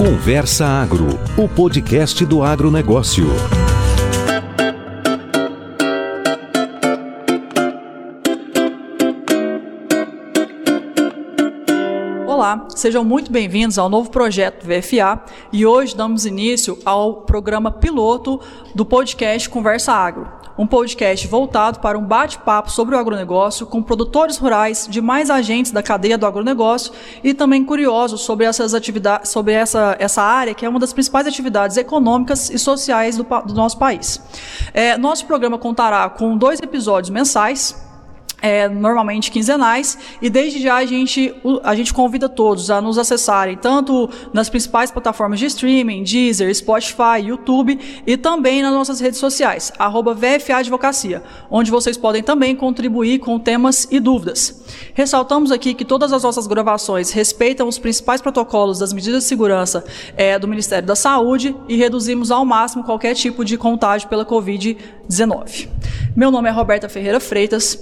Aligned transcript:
Conversa 0.00 0.66
Agro, 0.66 1.20
o 1.36 1.46
podcast 1.46 2.24
do 2.24 2.42
agronegócio. 2.42 3.26
Olá, 12.50 12.66
sejam 12.74 13.04
muito 13.04 13.30
bem-vindos 13.30 13.78
ao 13.78 13.88
novo 13.88 14.10
projeto 14.10 14.66
VFA 14.66 15.22
e 15.52 15.64
hoje 15.64 15.94
damos 15.94 16.26
início 16.26 16.76
ao 16.84 17.18
programa 17.22 17.70
piloto 17.70 18.40
do 18.74 18.84
podcast 18.84 19.48
Conversa 19.48 19.92
Agro. 19.92 20.28
Um 20.58 20.66
podcast 20.66 21.28
voltado 21.28 21.78
para 21.78 21.96
um 21.96 22.04
bate-papo 22.04 22.68
sobre 22.68 22.96
o 22.96 22.98
agronegócio 22.98 23.66
com 23.66 23.80
produtores 23.80 24.36
rurais, 24.36 24.88
demais 24.90 25.30
agentes 25.30 25.70
da 25.70 25.80
cadeia 25.80 26.18
do 26.18 26.26
agronegócio 26.26 26.92
e 27.22 27.32
também 27.32 27.64
curiosos 27.64 28.22
sobre 28.22 28.46
essas 28.46 28.74
atividades, 28.74 29.30
sobre 29.30 29.52
essa, 29.52 29.94
essa 30.00 30.20
área 30.20 30.52
que 30.52 30.66
é 30.66 30.68
uma 30.68 30.80
das 30.80 30.92
principais 30.92 31.28
atividades 31.28 31.76
econômicas 31.76 32.50
e 32.50 32.58
sociais 32.58 33.16
do, 33.16 33.24
do 33.46 33.54
nosso 33.54 33.78
país. 33.78 34.20
É, 34.74 34.98
nosso 34.98 35.24
programa 35.24 35.56
contará 35.56 36.10
com 36.10 36.36
dois 36.36 36.58
episódios 36.60 37.10
mensais 37.10 37.89
é, 38.40 38.68
normalmente 38.68 39.30
quinzenais, 39.30 39.98
e 40.20 40.30
desde 40.30 40.60
já 40.60 40.76
a 40.76 40.86
gente, 40.86 41.34
a 41.62 41.74
gente 41.74 41.92
convida 41.92 42.28
todos 42.28 42.70
a 42.70 42.80
nos 42.80 42.98
acessarem, 42.98 43.56
tanto 43.56 44.08
nas 44.32 44.48
principais 44.48 44.90
plataformas 44.90 45.38
de 45.38 45.46
streaming, 45.46 46.02
Deezer, 46.02 46.54
Spotify, 46.54 47.20
YouTube, 47.22 47.78
e 48.06 48.16
também 48.16 48.62
nas 48.62 48.72
nossas 48.72 49.00
redes 49.00 49.18
sociais, 49.18 49.72
arroba 49.78 50.14
VFA 50.14 50.56
Advocacia, 50.56 51.22
onde 51.50 51.70
vocês 51.70 51.96
podem 51.96 52.22
também 52.22 52.54
contribuir 52.56 53.18
com 53.18 53.38
temas 53.38 53.86
e 53.90 54.00
dúvidas. 54.00 54.64
Ressaltamos 54.94 55.50
aqui 55.50 55.74
que 55.74 55.84
todas 55.84 56.12
as 56.12 56.22
nossas 56.22 56.46
gravações 56.46 57.10
respeitam 57.10 57.68
os 57.68 57.78
principais 57.78 58.20
protocolos 58.20 58.78
das 58.78 58.92
medidas 58.92 59.22
de 59.22 59.28
segurança 59.28 59.84
é, 60.16 60.38
do 60.38 60.48
Ministério 60.48 60.86
da 60.86 60.96
Saúde 60.96 61.54
e 61.68 61.76
reduzimos 61.76 62.30
ao 62.30 62.44
máximo 62.44 62.84
qualquer 62.84 63.14
tipo 63.14 63.44
de 63.44 63.56
contágio 63.56 64.08
pela 64.08 64.24
Covid-19. 64.24 65.68
Meu 66.16 66.30
nome 66.30 66.48
é 66.48 66.52
Roberta 66.52 66.88
Ferreira 66.88 67.20
Freitas, 67.20 67.78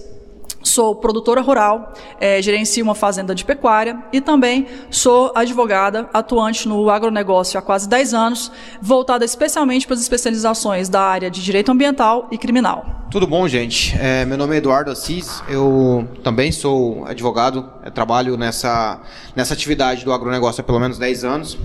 Sou 0.63 0.95
produtora 0.97 1.41
rural, 1.41 1.93
é, 2.21 2.43
gerencio 2.43 2.83
uma 2.83 2.95
fazenda 2.95 3.33
de 3.35 3.45
pecuária 3.45 4.03
e 4.13 4.21
também 4.21 4.67
sou 4.91 5.33
advogada, 5.35 6.11
atuante 6.13 6.69
no 6.69 6.91
agronegócio 6.91 7.59
há 7.59 7.63
quase 7.63 7.89
10 7.89 8.13
anos, 8.13 8.51
voltada 8.83 9.25
especialmente 9.25 9.87
para 9.87 9.95
as 9.95 10.03
especializações 10.03 10.89
da 10.89 11.01
área 11.01 11.31
de 11.31 11.43
direito 11.43 11.71
ambiental 11.71 12.27
e 12.33 12.37
criminal. 12.37 13.07
Tudo 13.11 13.27
bom, 13.27 13.47
gente? 13.47 13.97
É, 13.99 14.25
meu 14.25 14.37
nome 14.37 14.57
é 14.57 14.59
Eduardo 14.59 14.91
Assis, 14.91 15.43
eu 15.49 16.07
também 16.25 16.51
sou 16.51 17.07
advogado, 17.07 17.71
trabalho 17.95 18.37
nessa, 18.37 19.01
nessa 19.37 19.55
atividade 19.55 20.05
do 20.05 20.13
agronegócio 20.13 20.61
há 20.61 20.65
pelo 20.65 20.81
menos 20.81 20.99
10 20.99 21.25
anos. 21.25 21.59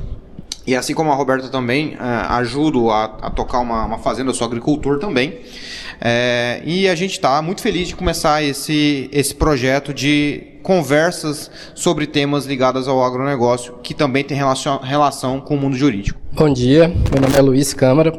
E 0.66 0.76
assim 0.76 0.94
como 0.94 1.12
a 1.12 1.16
Roberta 1.16 1.50
também, 1.50 1.98
ajudo 2.00 2.90
a, 2.90 3.04
a 3.04 3.30
tocar 3.30 3.60
uma, 3.60 3.84
uma 3.84 3.98
fazenda, 3.98 4.30
eu 4.30 4.34
sou 4.34 4.48
agricultor 4.48 4.98
também. 4.98 5.42
É, 6.06 6.62
e 6.66 6.90
a 6.90 6.96
gente 6.96 7.12
está 7.12 7.42
muito 7.42 7.62
feliz 7.62 7.88
de 7.88 7.96
começar 7.96 8.44
esse, 8.44 9.10
esse 9.10 9.34
projeto 9.34 9.94
de 9.94 10.44
conversas 10.62 11.50
sobre 11.74 12.06
temas 12.06 12.46
ligados 12.46 12.90
ao 12.90 13.02
agronegócio, 13.02 13.76
que 13.82 13.94
também 13.94 14.22
tem 14.22 14.36
relação, 14.36 14.80
relação 14.80 15.40
com 15.40 15.56
o 15.56 15.58
mundo 15.58 15.78
jurídico. 15.78 16.20
Bom 16.34 16.52
dia, 16.52 16.90
meu 16.90 17.22
nome 17.22 17.38
é 17.38 17.42
Luiz 17.42 17.74
Câmara, 17.74 18.12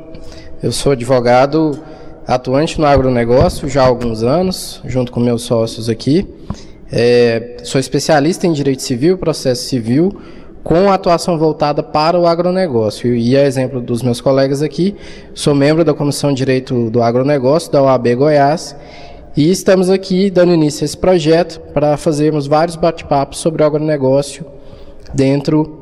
eu 0.62 0.72
sou 0.72 0.92
advogado 0.92 1.78
atuante 2.26 2.80
no 2.80 2.86
agronegócio 2.86 3.68
já 3.68 3.82
há 3.82 3.86
alguns 3.86 4.22
anos, 4.22 4.80
junto 4.86 5.12
com 5.12 5.20
meus 5.20 5.42
sócios 5.42 5.90
aqui. 5.90 6.26
É, 6.90 7.58
sou 7.64 7.78
especialista 7.78 8.46
em 8.46 8.52
direito 8.54 8.80
civil, 8.80 9.18
processo 9.18 9.64
civil, 9.64 10.18
com 10.64 10.90
atuação 10.90 11.38
voltada 11.38 11.82
para 11.82 12.18
o 12.18 12.26
agronegócio. 12.26 13.14
E 13.14 13.36
a 13.36 13.44
exemplo 13.46 13.82
dos 13.82 14.02
meus 14.02 14.20
colegas 14.20 14.62
aqui, 14.62 14.96
sou 15.34 15.54
membro 15.54 15.84
da 15.84 15.92
Comissão 15.92 16.30
de 16.30 16.38
Direito 16.38 16.90
do 16.90 17.02
Agronegócio 17.02 17.70
da 17.70 17.82
OAB 17.82 18.14
Goiás 18.16 18.74
e 19.36 19.50
estamos 19.50 19.90
aqui 19.90 20.30
dando 20.30 20.54
início 20.54 20.82
a 20.82 20.86
esse 20.86 20.96
projeto 20.96 21.60
para 21.72 21.96
fazermos 21.98 22.46
vários 22.46 22.76
bate-papos 22.76 23.38
sobre 23.38 23.62
o 23.62 23.66
agronegócio 23.66 24.46
dentro 25.12 25.80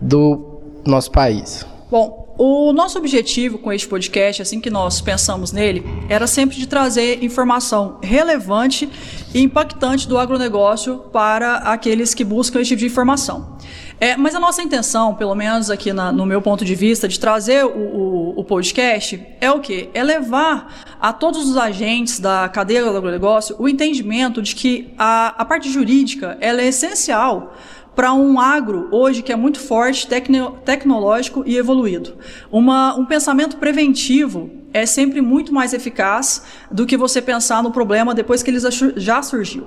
do 0.00 0.60
nosso 0.84 1.10
país. 1.12 1.64
Bom, 1.90 2.34
o 2.38 2.72
nosso 2.72 2.98
objetivo 2.98 3.58
com 3.58 3.72
este 3.72 3.88
podcast, 3.88 4.42
assim 4.42 4.60
que 4.60 4.70
nós 4.70 5.00
pensamos 5.00 5.52
nele, 5.52 5.84
era 6.08 6.26
sempre 6.26 6.56
de 6.56 6.66
trazer 6.66 7.22
informação 7.22 7.98
relevante 8.00 8.88
e 9.34 9.42
impactante 9.42 10.06
do 10.08 10.16
agronegócio 10.16 10.98
para 11.12 11.56
aqueles 11.56 12.14
que 12.14 12.24
buscam 12.24 12.60
esse 12.60 12.70
tipo 12.70 12.80
de 12.80 12.86
informação. 12.86 13.57
É, 14.00 14.16
mas 14.16 14.34
a 14.34 14.40
nossa 14.40 14.62
intenção, 14.62 15.14
pelo 15.14 15.34
menos 15.34 15.70
aqui 15.70 15.92
na, 15.92 16.12
no 16.12 16.24
meu 16.24 16.40
ponto 16.40 16.64
de 16.64 16.74
vista, 16.74 17.08
de 17.08 17.18
trazer 17.18 17.64
o, 17.64 17.68
o, 17.68 18.40
o, 18.40 18.44
podcast, 18.44 19.20
é 19.40 19.50
o 19.50 19.58
quê? 19.58 19.90
É 19.92 20.04
levar 20.04 20.96
a 21.00 21.12
todos 21.12 21.48
os 21.48 21.56
agentes 21.56 22.20
da 22.20 22.48
cadeia 22.48 22.84
do 22.84 22.96
agronegócio 22.96 23.56
o 23.58 23.68
entendimento 23.68 24.40
de 24.40 24.54
que 24.54 24.94
a, 24.96 25.34
a 25.36 25.44
parte 25.44 25.68
jurídica 25.68 26.38
ela 26.40 26.62
é 26.62 26.68
essencial 26.68 27.54
para 27.96 28.12
um 28.12 28.38
agro 28.38 28.88
hoje 28.92 29.22
que 29.22 29.32
é 29.32 29.36
muito 29.36 29.58
forte, 29.58 30.06
tecno, 30.06 30.56
tecnológico 30.64 31.42
e 31.44 31.56
evoluído. 31.56 32.14
Uma, 32.52 32.94
um 32.94 33.04
pensamento 33.04 33.56
preventivo 33.56 34.48
é 34.72 34.84
sempre 34.84 35.20
muito 35.20 35.52
mais 35.52 35.72
eficaz 35.72 36.42
do 36.70 36.84
que 36.84 36.96
você 36.96 37.22
pensar 37.22 37.62
no 37.62 37.70
problema 37.70 38.14
depois 38.14 38.42
que 38.42 38.50
ele 38.50 38.58
já 38.96 39.22
surgiu. 39.22 39.66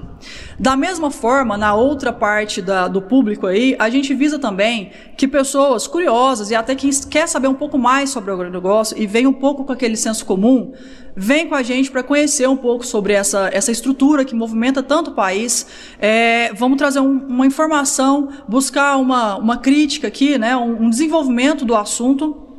Da 0.59 0.77
mesma 0.77 1.09
forma, 1.09 1.57
na 1.57 1.73
outra 1.73 2.13
parte 2.13 2.61
da, 2.61 2.87
do 2.87 3.01
público 3.01 3.47
aí, 3.47 3.75
a 3.79 3.89
gente 3.89 4.13
visa 4.13 4.37
também 4.37 4.91
que 5.17 5.27
pessoas 5.27 5.87
curiosas 5.87 6.51
e 6.51 6.55
até 6.55 6.75
quem 6.75 6.91
quer 7.09 7.27
saber 7.27 7.47
um 7.47 7.53
pouco 7.53 7.77
mais 7.77 8.09
sobre 8.11 8.29
o 8.29 8.33
agronegócio 8.33 8.97
e 8.97 9.07
vem 9.07 9.25
um 9.25 9.33
pouco 9.33 9.65
com 9.65 9.73
aquele 9.73 9.97
senso 9.97 10.25
comum, 10.25 10.73
vem 11.15 11.47
com 11.47 11.55
a 11.55 11.63
gente 11.63 11.89
para 11.89 12.03
conhecer 12.03 12.47
um 12.47 12.57
pouco 12.57 12.85
sobre 12.85 13.13
essa, 13.13 13.49
essa 13.51 13.71
estrutura 13.71 14.23
que 14.23 14.35
movimenta 14.35 14.83
tanto 14.83 15.11
o 15.11 15.13
país. 15.13 15.65
É, 15.99 16.53
vamos 16.53 16.77
trazer 16.77 16.99
um, 16.99 17.25
uma 17.27 17.45
informação, 17.45 18.29
buscar 18.47 18.97
uma, 18.97 19.35
uma 19.37 19.57
crítica 19.57 20.07
aqui, 20.07 20.37
né, 20.37 20.55
um, 20.55 20.83
um 20.83 20.89
desenvolvimento 20.89 21.65
do 21.65 21.75
assunto 21.75 22.50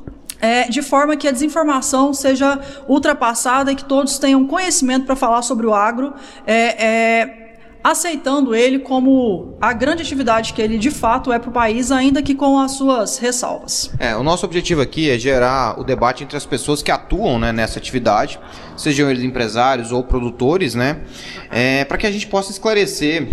é, 0.42 0.68
de 0.68 0.82
forma 0.82 1.16
que 1.16 1.28
a 1.28 1.30
desinformação 1.30 2.12
seja 2.12 2.60
ultrapassada 2.88 3.70
e 3.70 3.76
que 3.76 3.84
todos 3.84 4.18
tenham 4.18 4.44
conhecimento 4.44 5.06
para 5.06 5.14
falar 5.14 5.40
sobre 5.42 5.66
o 5.68 5.72
agro, 5.72 6.12
é, 6.44 6.84
é, 6.84 7.42
aceitando 7.82 8.52
ele 8.52 8.80
como 8.80 9.56
a 9.60 9.72
grande 9.72 10.02
atividade 10.02 10.52
que 10.52 10.60
ele 10.60 10.78
de 10.78 10.90
fato 10.90 11.32
é 11.32 11.38
para 11.38 11.48
o 11.48 11.52
país, 11.52 11.92
ainda 11.92 12.20
que 12.20 12.34
com 12.34 12.58
as 12.58 12.72
suas 12.72 13.18
ressalvas. 13.18 13.92
É, 14.00 14.16
o 14.16 14.24
nosso 14.24 14.44
objetivo 14.44 14.80
aqui 14.80 15.08
é 15.08 15.16
gerar 15.16 15.78
o 15.78 15.84
debate 15.84 16.24
entre 16.24 16.36
as 16.36 16.44
pessoas 16.44 16.82
que 16.82 16.90
atuam 16.90 17.38
né, 17.38 17.52
nessa 17.52 17.78
atividade, 17.78 18.40
sejam 18.76 19.08
eles 19.08 19.22
empresários 19.22 19.92
ou 19.92 20.02
produtores, 20.02 20.74
né, 20.74 21.02
é, 21.50 21.84
para 21.84 21.96
que 21.96 22.06
a 22.06 22.10
gente 22.10 22.26
possa 22.26 22.50
esclarecer 22.50 23.28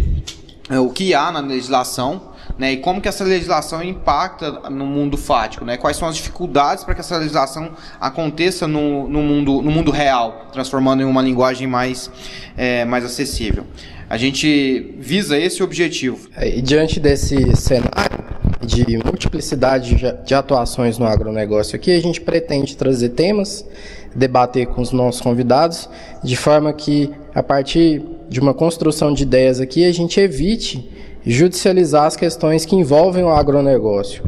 é, 0.69 0.79
o 0.79 0.89
que 0.89 1.15
há 1.15 1.31
na 1.31 1.39
legislação 1.39 2.28
né? 2.59 2.73
E 2.73 2.77
como 2.77 2.99
que 2.99 3.07
essa 3.07 3.23
legislação 3.23 3.81
impacta 3.81 4.69
no 4.69 4.85
mundo 4.85 5.15
fático, 5.15 5.63
né? 5.63 5.77
Quais 5.77 5.95
são 5.95 6.09
as 6.09 6.17
dificuldades 6.17 6.83
para 6.83 6.93
que 6.93 6.99
essa 6.99 7.17
legislação 7.17 7.71
aconteça 8.01 8.67
no, 8.67 9.07
no, 9.07 9.21
mundo, 9.21 9.61
no 9.61 9.71
mundo 9.71 9.91
real, 9.91 10.49
transformando 10.51 11.01
em 11.01 11.05
uma 11.05 11.21
linguagem 11.21 11.65
mais, 11.65 12.11
é, 12.57 12.83
mais 12.83 13.05
acessível. 13.05 13.63
A 14.09 14.17
gente 14.17 14.93
visa 14.99 15.37
esse 15.37 15.63
objetivo. 15.63 16.27
É, 16.35 16.57
e 16.57 16.61
diante 16.61 16.99
desse 16.99 17.55
cenário 17.55 18.25
de 18.61 18.97
multiplicidade 19.05 19.95
de 20.25 20.35
atuações 20.35 20.97
no 20.97 21.05
agronegócio 21.05 21.77
aqui, 21.77 21.95
a 21.95 22.01
gente 22.01 22.19
pretende 22.19 22.75
trazer 22.75 23.09
temas, 23.09 23.65
debater 24.13 24.67
com 24.67 24.81
os 24.81 24.91
nossos 24.91 25.21
convidados, 25.21 25.89
de 26.21 26.35
forma 26.35 26.73
que, 26.73 27.09
a 27.33 27.41
partir 27.41 28.03
de 28.27 28.39
uma 28.41 28.53
construção 28.53 29.13
de 29.13 29.23
ideias 29.23 29.61
aqui, 29.61 29.85
a 29.85 29.93
gente 29.93 30.19
evite 30.19 30.99
judicializar 31.25 32.05
as 32.05 32.15
questões 32.15 32.65
que 32.65 32.75
envolvem 32.75 33.23
o 33.23 33.29
agronegócio, 33.29 34.23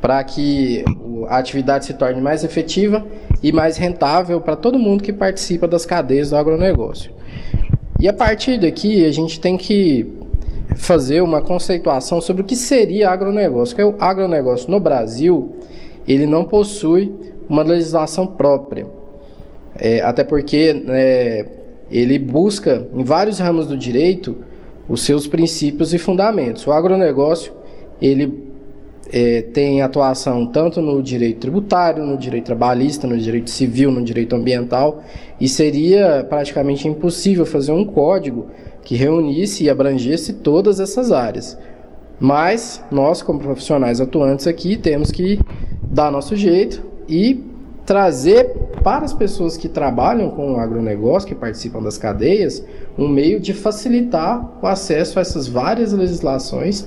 para 0.00 0.22
que 0.24 0.84
a 1.28 1.38
atividade 1.38 1.86
se 1.86 1.94
torne 1.94 2.20
mais 2.20 2.44
efetiva 2.44 3.04
e 3.42 3.52
mais 3.52 3.76
rentável 3.76 4.40
para 4.40 4.56
todo 4.56 4.78
mundo 4.78 5.02
que 5.02 5.12
participa 5.12 5.68
das 5.68 5.86
cadeias 5.86 6.30
do 6.30 6.36
agronegócio. 6.36 7.12
E 8.00 8.08
a 8.08 8.12
partir 8.12 8.58
daqui, 8.58 9.04
a 9.06 9.12
gente 9.12 9.38
tem 9.38 9.56
que 9.56 10.12
fazer 10.74 11.20
uma 11.20 11.40
conceituação 11.40 12.20
sobre 12.20 12.42
o 12.42 12.44
que 12.44 12.56
seria 12.56 13.10
agronegócio. 13.10 13.76
Porque 13.76 13.96
o 13.96 14.02
agronegócio 14.02 14.70
no 14.70 14.80
Brasil, 14.80 15.56
ele 16.06 16.26
não 16.26 16.44
possui 16.44 17.14
uma 17.48 17.62
legislação 17.62 18.26
própria. 18.26 18.86
É, 19.78 20.00
até 20.00 20.24
porque 20.24 20.84
é, 20.88 21.46
ele 21.90 22.18
busca, 22.18 22.86
em 22.92 23.04
vários 23.04 23.38
ramos 23.38 23.66
do 23.66 23.76
direito, 23.76 24.36
os 24.88 25.02
seus 25.02 25.26
princípios 25.26 25.92
e 25.94 25.98
fundamentos. 25.98 26.66
O 26.66 26.72
agronegócio 26.72 27.52
ele 28.00 28.52
é, 29.12 29.42
tem 29.42 29.82
atuação 29.82 30.46
tanto 30.46 30.80
no 30.80 31.02
direito 31.02 31.40
tributário, 31.40 32.04
no 32.04 32.16
direito 32.16 32.46
trabalhista, 32.46 33.06
no 33.06 33.16
direito 33.18 33.50
civil, 33.50 33.90
no 33.90 34.02
direito 34.02 34.34
ambiental, 34.34 35.02
e 35.40 35.48
seria 35.48 36.26
praticamente 36.28 36.88
impossível 36.88 37.44
fazer 37.44 37.72
um 37.72 37.84
código 37.84 38.46
que 38.82 38.96
reunisse 38.96 39.64
e 39.64 39.70
abrangesse 39.70 40.32
todas 40.34 40.80
essas 40.80 41.12
áreas. 41.12 41.58
Mas 42.18 42.82
nós, 42.90 43.22
como 43.22 43.38
profissionais 43.38 44.00
atuantes 44.00 44.46
aqui, 44.46 44.76
temos 44.76 45.10
que 45.10 45.38
dar 45.82 46.10
nosso 46.10 46.34
jeito 46.36 46.82
e 47.08 47.44
trazer 47.84 48.54
para 48.82 49.04
as 49.04 49.12
pessoas 49.12 49.56
que 49.56 49.68
trabalham 49.68 50.30
com 50.30 50.54
o 50.54 50.56
agronegócio, 50.56 51.28
que 51.28 51.34
participam 51.34 51.82
das 51.82 51.96
cadeias, 51.96 52.64
um 52.98 53.08
meio 53.08 53.38
de 53.38 53.54
facilitar 53.54 54.58
o 54.60 54.66
acesso 54.66 55.18
a 55.18 55.22
essas 55.22 55.46
várias 55.46 55.92
legislações 55.92 56.86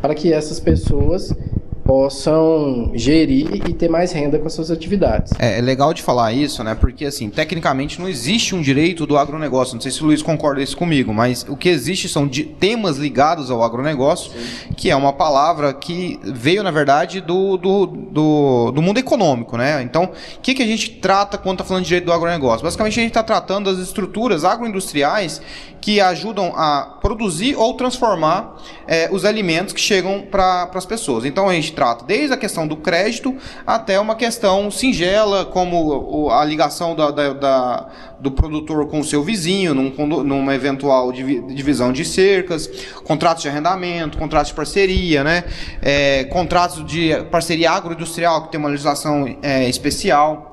para 0.00 0.14
que 0.14 0.32
essas 0.32 0.58
pessoas 0.58 1.34
possam 1.84 2.92
gerir 2.94 3.68
e 3.68 3.72
ter 3.72 3.88
mais 3.88 4.12
renda 4.12 4.38
com 4.38 4.46
as 4.46 4.52
suas 4.52 4.70
atividades. 4.70 5.32
É, 5.38 5.58
é, 5.58 5.60
legal 5.60 5.92
de 5.92 6.02
falar 6.02 6.32
isso, 6.32 6.62
né? 6.62 6.74
Porque 6.74 7.04
assim, 7.04 7.28
tecnicamente 7.28 8.00
não 8.00 8.08
existe 8.08 8.54
um 8.54 8.62
direito 8.62 9.06
do 9.06 9.16
agronegócio. 9.16 9.74
Não 9.74 9.80
sei 9.80 9.90
se 9.90 10.02
o 10.02 10.06
Luiz 10.06 10.22
concorda 10.22 10.62
isso 10.62 10.76
comigo, 10.76 11.12
mas 11.12 11.44
o 11.48 11.56
que 11.56 11.68
existe 11.68 12.08
são 12.08 12.28
temas 12.28 12.96
ligados 12.96 13.50
ao 13.50 13.62
agronegócio, 13.62 14.32
Sim. 14.32 14.74
que 14.76 14.90
é 14.90 14.96
uma 14.96 15.12
palavra 15.12 15.72
que 15.72 16.18
veio, 16.22 16.62
na 16.62 16.70
verdade, 16.70 17.20
do, 17.20 17.56
do, 17.56 17.86
do, 17.86 18.72
do 18.72 18.82
mundo 18.82 18.98
econômico, 18.98 19.56
né? 19.56 19.82
Então, 19.82 20.04
o 20.04 20.40
que, 20.40 20.54
que 20.54 20.62
a 20.62 20.66
gente 20.66 20.90
trata 20.90 21.36
quando 21.36 21.56
está 21.56 21.64
falando 21.64 21.82
de 21.82 21.88
direito 21.88 22.06
do 22.06 22.12
agronegócio? 22.12 22.64
Basicamente, 22.64 22.98
a 22.98 23.02
gente 23.02 23.10
está 23.10 23.22
tratando 23.22 23.70
das 23.70 23.82
estruturas 23.82 24.44
agroindustriais 24.44 25.40
que 25.82 26.00
ajudam 26.00 26.52
a 26.56 26.98
produzir 27.00 27.56
ou 27.56 27.74
transformar 27.74 28.56
é, 28.86 29.08
os 29.10 29.24
alimentos 29.24 29.74
que 29.74 29.80
chegam 29.80 30.22
para 30.30 30.70
as 30.72 30.86
pessoas. 30.86 31.24
Então 31.24 31.48
a 31.48 31.52
gente 31.52 31.71
trata 31.72 32.04
desde 32.04 32.32
a 32.32 32.36
questão 32.36 32.66
do 32.66 32.76
crédito 32.76 33.36
até 33.66 33.98
uma 33.98 34.14
questão 34.14 34.70
singela, 34.70 35.44
como 35.44 36.30
a 36.30 36.44
ligação 36.44 36.94
da, 36.94 37.10
da, 37.10 37.32
da 37.32 37.88
do 38.22 38.30
produtor 38.30 38.86
com 38.86 39.00
o 39.00 39.04
seu 39.04 39.22
vizinho, 39.22 39.74
num, 39.74 40.06
numa 40.22 40.54
eventual 40.54 41.10
divisão 41.10 41.92
de 41.92 42.04
cercas, 42.04 42.68
contratos 43.04 43.42
de 43.42 43.48
arrendamento, 43.48 44.16
contratos 44.16 44.50
de 44.50 44.54
parceria, 44.54 45.24
né? 45.24 45.42
É, 45.82 46.24
contratos 46.24 46.86
de 46.86 47.12
parceria 47.32 47.72
agroindustrial, 47.72 48.44
que 48.44 48.52
tem 48.52 48.60
uma 48.60 48.68
legislação 48.68 49.36
é, 49.42 49.68
especial. 49.68 50.52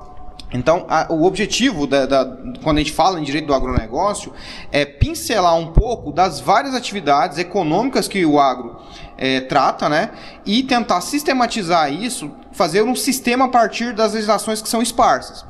Então, 0.52 0.84
a, 0.88 1.06
o 1.12 1.24
objetivo, 1.24 1.86
da, 1.86 2.06
da, 2.06 2.24
quando 2.62 2.78
a 2.78 2.80
gente 2.80 2.92
fala 2.92 3.20
em 3.20 3.22
direito 3.22 3.46
do 3.46 3.54
agronegócio, 3.54 4.32
é 4.72 4.84
pincelar 4.84 5.56
um 5.56 5.68
pouco 5.68 6.10
das 6.10 6.40
várias 6.40 6.74
atividades 6.74 7.38
econômicas 7.38 8.08
que 8.08 8.26
o 8.26 8.40
agro 8.40 8.76
é, 9.20 9.40
trata, 9.40 9.88
né? 9.88 10.10
E 10.46 10.62
tentar 10.62 11.02
sistematizar 11.02 11.92
isso, 11.92 12.30
fazer 12.50 12.82
um 12.82 12.96
sistema 12.96 13.44
a 13.44 13.48
partir 13.48 13.92
das 13.92 14.14
legislações 14.14 14.62
que 14.62 14.68
são 14.68 14.80
esparsas. 14.80 15.44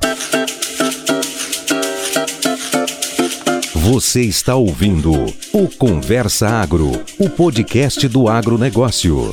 Você 3.73 4.21
está 4.21 4.55
ouvindo 4.55 5.11
o 5.53 5.67
Conversa 5.77 6.47
Agro, 6.47 6.91
o 7.19 7.29
podcast 7.29 8.07
do 8.07 8.29
agronegócio. 8.29 9.31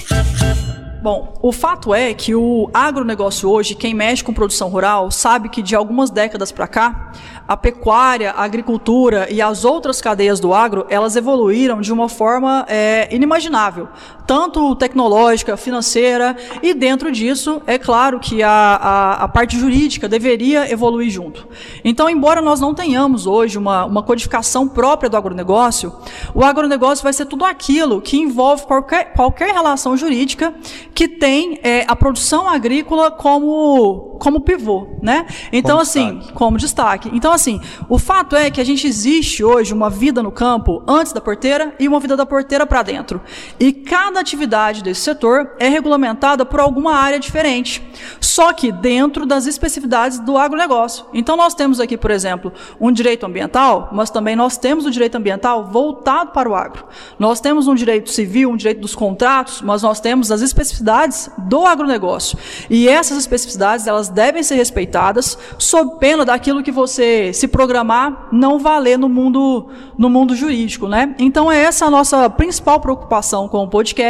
Bom, 1.00 1.38
o 1.40 1.52
fato 1.52 1.94
é 1.94 2.12
que 2.12 2.34
o 2.34 2.68
agronegócio 2.74 3.48
hoje, 3.48 3.76
quem 3.76 3.94
mexe 3.94 4.24
com 4.24 4.32
produção 4.32 4.68
rural, 4.68 5.12
sabe 5.12 5.48
que 5.48 5.62
de 5.62 5.76
algumas 5.76 6.10
décadas 6.10 6.50
para 6.50 6.66
cá, 6.66 7.12
a 7.46 7.56
pecuária, 7.56 8.32
a 8.32 8.42
agricultura 8.42 9.28
e 9.30 9.40
as 9.40 9.64
outras 9.64 10.00
cadeias 10.00 10.40
do 10.40 10.52
agro, 10.52 10.86
elas 10.90 11.14
evoluíram 11.14 11.80
de 11.80 11.92
uma 11.92 12.08
forma 12.08 12.66
é, 12.68 13.08
inimaginável, 13.14 13.88
tanto 14.28 14.76
tecnológica, 14.76 15.56
financeira, 15.56 16.36
e 16.62 16.74
dentro 16.74 17.10
disso, 17.10 17.62
é 17.66 17.78
claro 17.78 18.20
que 18.20 18.42
a, 18.42 18.50
a, 18.50 19.12
a, 19.24 19.28
parte 19.28 19.58
jurídica 19.58 20.06
deveria 20.06 20.70
evoluir 20.70 21.08
junto. 21.08 21.48
Então, 21.82 22.10
embora 22.10 22.42
nós 22.42 22.60
não 22.60 22.74
tenhamos 22.74 23.26
hoje 23.26 23.56
uma, 23.56 23.86
uma 23.86 24.02
codificação 24.02 24.68
própria 24.68 25.08
do 25.08 25.16
agronegócio, 25.16 25.94
o 26.34 26.44
agronegócio 26.44 27.02
vai 27.02 27.14
ser 27.14 27.24
tudo 27.24 27.42
aquilo 27.42 28.02
que 28.02 28.18
envolve 28.18 28.66
qualquer, 28.66 29.14
qualquer 29.14 29.54
relação 29.54 29.96
jurídica 29.96 30.52
que 30.94 31.08
tem 31.08 31.58
é, 31.62 31.86
a 31.88 31.96
produção 31.96 32.46
agrícola 32.46 33.10
como, 33.10 34.18
como 34.20 34.42
pivô, 34.42 34.88
né? 35.00 35.24
Então, 35.50 35.76
como 35.76 35.82
assim, 35.82 36.16
destaque. 36.16 36.32
como 36.34 36.58
destaque. 36.58 37.10
Então, 37.14 37.32
assim, 37.32 37.62
o 37.88 37.98
fato 37.98 38.36
é 38.36 38.50
que 38.50 38.60
a 38.60 38.64
gente 38.64 38.86
existe 38.86 39.42
hoje 39.42 39.72
uma 39.72 39.88
vida 39.88 40.22
no 40.22 40.30
campo 40.30 40.82
antes 40.86 41.14
da 41.14 41.20
porteira 41.22 41.74
e 41.80 41.88
uma 41.88 41.98
vida 41.98 42.14
da 42.14 42.26
porteira 42.26 42.66
para 42.66 42.82
dentro. 42.82 43.22
E 43.58 43.72
cada 43.72 44.17
atividade 44.20 44.82
desse 44.82 45.00
setor 45.00 45.52
é 45.58 45.68
regulamentada 45.68 46.44
por 46.44 46.60
alguma 46.60 46.94
área 46.94 47.18
diferente, 47.18 47.82
só 48.20 48.52
que 48.52 48.70
dentro 48.70 49.26
das 49.26 49.46
especificidades 49.46 50.18
do 50.18 50.36
agronegócio. 50.36 51.06
Então 51.12 51.36
nós 51.36 51.54
temos 51.54 51.80
aqui, 51.80 51.96
por 51.96 52.10
exemplo, 52.10 52.52
um 52.80 52.90
direito 52.90 53.26
ambiental, 53.26 53.90
mas 53.92 54.10
também 54.10 54.36
nós 54.36 54.56
temos 54.56 54.86
o 54.86 54.90
direito 54.90 55.16
ambiental 55.16 55.64
voltado 55.66 56.30
para 56.32 56.48
o 56.48 56.54
agro. 56.54 56.86
Nós 57.18 57.40
temos 57.40 57.66
um 57.66 57.74
direito 57.74 58.10
civil, 58.10 58.50
um 58.50 58.56
direito 58.56 58.80
dos 58.80 58.94
contratos, 58.94 59.62
mas 59.62 59.82
nós 59.82 60.00
temos 60.00 60.30
as 60.30 60.40
especificidades 60.40 61.30
do 61.38 61.64
agronegócio. 61.66 62.38
E 62.70 62.88
essas 62.88 63.18
especificidades, 63.18 63.86
elas 63.86 64.08
devem 64.08 64.42
ser 64.42 64.54
respeitadas 64.54 65.38
sob 65.58 65.98
pena 65.98 66.24
daquilo 66.24 66.62
que 66.62 66.72
você 66.72 67.32
se 67.32 67.48
programar 67.48 68.28
não 68.32 68.58
valer 68.58 68.98
no 68.98 69.08
mundo, 69.08 69.68
no 69.96 70.08
mundo 70.08 70.34
jurídico, 70.34 70.88
né? 70.88 71.14
Então 71.18 71.50
é 71.50 71.62
essa 71.62 71.86
a 71.86 71.90
nossa 71.90 72.30
principal 72.30 72.80
preocupação 72.80 73.48
com 73.48 73.64
o 73.64 73.68
podcast, 73.68 74.07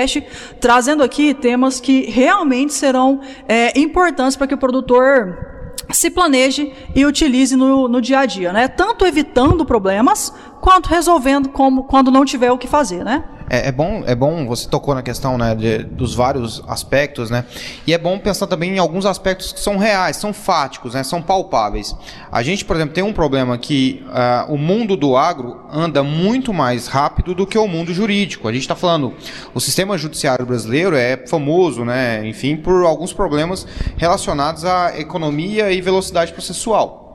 trazendo 0.61 1.03
aqui 1.03 1.35
temas 1.35 1.81
que 1.81 2.03
realmente 2.11 2.73
serão 2.73 3.21
é, 3.49 3.79
importantes 3.79 4.37
para 4.37 4.47
que 4.47 4.55
o 4.55 4.59
produtor 4.59 5.57
se 5.91 6.11
planeje 6.11 6.73
e 6.95 7.07
utilize 7.07 7.57
no, 7.57 7.89
no 7.89 8.01
dia 8.01 8.21
a 8.21 8.27
dia, 8.27 8.53
né? 8.53 8.69
Tanto 8.69 9.07
evitando 9.07 9.65
problemas 9.65 10.33
quanto 10.69 10.91
resolvendo 10.91 11.49
como, 11.49 11.85
quando 11.85 12.11
não 12.11 12.27
tiver 12.27 12.53
o 12.53 12.59
que 12.59 12.69
fazer, 12.69 13.03
né? 13.03 13.25
É, 13.49 13.69
é, 13.69 13.73
bom, 13.73 14.03
é 14.05 14.15
bom, 14.15 14.47
você 14.47 14.69
tocou 14.69 14.95
na 14.95 15.01
questão 15.01 15.39
né, 15.39 15.55
de, 15.55 15.79
dos 15.79 16.15
vários 16.15 16.63
aspectos, 16.69 17.31
né? 17.31 17.47
E 17.87 17.95
é 17.95 17.97
bom 17.97 18.19
pensar 18.19 18.47
também 18.47 18.75
em 18.75 18.79
alguns 18.79 19.07
aspectos 19.07 19.51
que 19.51 19.61
são 19.61 19.79
reais, 19.79 20.19
são 20.19 20.31
fáticos, 20.31 20.93
né, 20.93 21.03
são 21.03 21.23
palpáveis. 21.23 21.97
A 22.31 22.43
gente, 22.43 22.67
por 22.67 22.77
exemplo, 22.77 22.93
tem 22.93 23.03
um 23.03 23.15
problema 23.15 23.57
que 23.57 24.05
uh, 24.09 24.53
o 24.53 24.59
mundo 24.59 24.95
do 24.95 25.17
agro 25.17 25.59
anda 25.73 26.03
muito 26.03 26.53
mais 26.53 26.87
rápido 26.87 27.35
do 27.35 27.47
que 27.47 27.57
o 27.57 27.67
mundo 27.67 27.95
jurídico. 27.95 28.47
A 28.47 28.53
gente 28.53 28.61
está 28.61 28.77
falando, 28.77 29.15
o 29.55 29.61
sistema 29.61 29.97
judiciário 29.97 30.45
brasileiro 30.45 30.95
é 30.95 31.17
famoso, 31.17 31.83
né? 31.83 32.29
Enfim, 32.29 32.59
por 32.59 32.85
alguns 32.85 33.15
problemas 33.15 33.67
relacionados 33.97 34.67
à 34.67 35.01
economia 35.01 35.73
e 35.73 35.81
velocidade 35.81 36.31
processual 36.31 37.08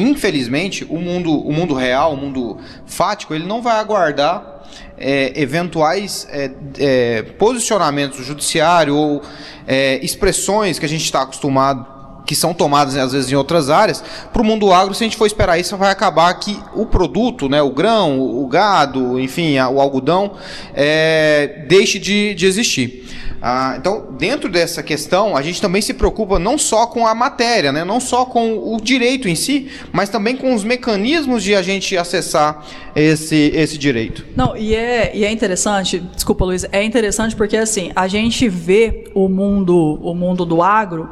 infelizmente, 0.00 0.86
o 0.88 0.98
mundo, 0.98 1.32
o 1.32 1.52
mundo 1.52 1.74
real, 1.74 2.14
o 2.14 2.16
mundo 2.16 2.58
fático, 2.86 3.34
ele 3.34 3.46
não 3.46 3.60
vai 3.60 3.78
aguardar 3.78 4.64
é, 4.96 5.32
eventuais 5.40 6.26
é, 6.30 6.50
é, 6.78 7.22
posicionamentos 7.22 8.18
do 8.18 8.24
judiciário 8.24 8.94
ou 8.94 9.22
é, 9.66 9.98
expressões 10.02 10.78
que 10.78 10.86
a 10.86 10.88
gente 10.88 11.04
está 11.04 11.22
acostumado 11.22 11.98
que 12.28 12.36
são 12.36 12.52
tomadas 12.52 12.94
às 12.94 13.12
vezes 13.12 13.32
em 13.32 13.34
outras 13.34 13.70
áreas, 13.70 14.04
para 14.30 14.42
o 14.42 14.44
mundo 14.44 14.70
agro, 14.70 14.92
se 14.94 15.02
a 15.02 15.06
gente 15.06 15.16
for 15.16 15.24
esperar 15.24 15.58
isso, 15.58 15.74
vai 15.78 15.90
acabar 15.90 16.32
que 16.34 16.60
o 16.74 16.84
produto, 16.84 17.48
né, 17.48 17.62
o 17.62 17.70
grão, 17.70 18.20
o 18.20 18.46
gado, 18.46 19.18
enfim, 19.18 19.58
o 19.58 19.80
algodão, 19.80 20.32
é, 20.74 21.64
deixe 21.66 21.98
de, 21.98 22.34
de 22.34 22.44
existir. 22.44 23.08
Ah, 23.40 23.76
então, 23.78 24.08
dentro 24.18 24.50
dessa 24.50 24.82
questão, 24.82 25.36
a 25.36 25.42
gente 25.42 25.60
também 25.60 25.80
se 25.80 25.94
preocupa 25.94 26.38
não 26.38 26.58
só 26.58 26.86
com 26.86 27.06
a 27.06 27.14
matéria, 27.14 27.70
né, 27.70 27.84
não 27.84 28.00
só 28.00 28.24
com 28.24 28.74
o 28.74 28.80
direito 28.80 29.28
em 29.28 29.34
si, 29.34 29.68
mas 29.92 30.08
também 30.08 30.36
com 30.36 30.54
os 30.54 30.64
mecanismos 30.64 31.42
de 31.42 31.54
a 31.54 31.62
gente 31.62 31.96
acessar 31.96 32.64
esse, 32.96 33.52
esse 33.54 33.78
direito. 33.78 34.26
Não, 34.34 34.56
e 34.56 34.74
é, 34.74 35.16
e 35.16 35.24
é 35.24 35.30
interessante, 35.30 36.00
desculpa 36.00 36.44
Luiz, 36.44 36.66
é 36.72 36.82
interessante 36.82 37.36
porque 37.36 37.56
assim, 37.56 37.92
a 37.94 38.08
gente 38.08 38.48
vê 38.48 39.10
o 39.14 39.28
mundo, 39.28 39.98
o 40.02 40.14
mundo 40.14 40.44
do 40.44 40.60
agro 40.60 41.10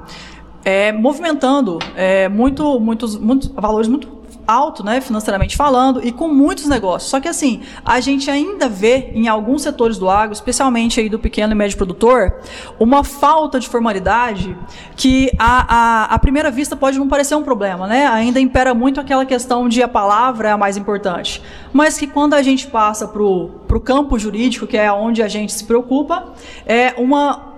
é, 0.66 0.90
movimentando 0.90 1.78
é, 1.94 2.28
muito, 2.28 2.80
muitos, 2.80 3.16
muitos 3.16 3.48
valores 3.50 3.86
muito 3.86 4.08
alto, 4.46 4.84
né, 4.84 5.00
financeiramente 5.00 5.56
falando, 5.56 6.06
e 6.06 6.12
com 6.12 6.28
muitos 6.28 6.66
negócios. 6.66 7.10
Só 7.10 7.20
que 7.20 7.28
assim, 7.28 7.62
a 7.84 8.00
gente 8.00 8.30
ainda 8.30 8.68
vê 8.68 9.10
em 9.14 9.28
alguns 9.28 9.62
setores 9.62 9.98
do 9.98 10.08
agro, 10.08 10.32
especialmente 10.32 11.00
aí 11.00 11.08
do 11.08 11.18
pequeno 11.18 11.52
e 11.52 11.56
médio 11.56 11.76
produtor, 11.76 12.34
uma 12.78 13.02
falta 13.02 13.58
de 13.58 13.68
formalidade 13.68 14.56
que 14.96 15.30
a, 15.38 15.66
a, 15.68 16.14
a 16.14 16.18
primeira 16.18 16.50
vista 16.50 16.76
pode 16.76 16.98
não 16.98 17.08
parecer 17.08 17.34
um 17.34 17.42
problema, 17.42 17.86
né? 17.86 18.06
Ainda 18.06 18.40
impera 18.40 18.74
muito 18.74 19.00
aquela 19.00 19.24
questão 19.26 19.68
de 19.68 19.82
a 19.82 19.88
palavra 19.88 20.48
é 20.48 20.52
a 20.52 20.58
mais 20.58 20.76
importante. 20.76 21.42
Mas 21.72 21.98
que 21.98 22.06
quando 22.06 22.34
a 22.34 22.42
gente 22.42 22.66
passa 22.66 23.08
para 23.08 23.22
o 23.22 23.80
campo 23.84 24.18
jurídico, 24.18 24.66
que 24.66 24.76
é 24.76 24.90
onde 24.92 25.22
a 25.22 25.28
gente 25.28 25.52
se 25.52 25.64
preocupa, 25.64 26.32
é 26.64 26.94
uma 26.98 27.55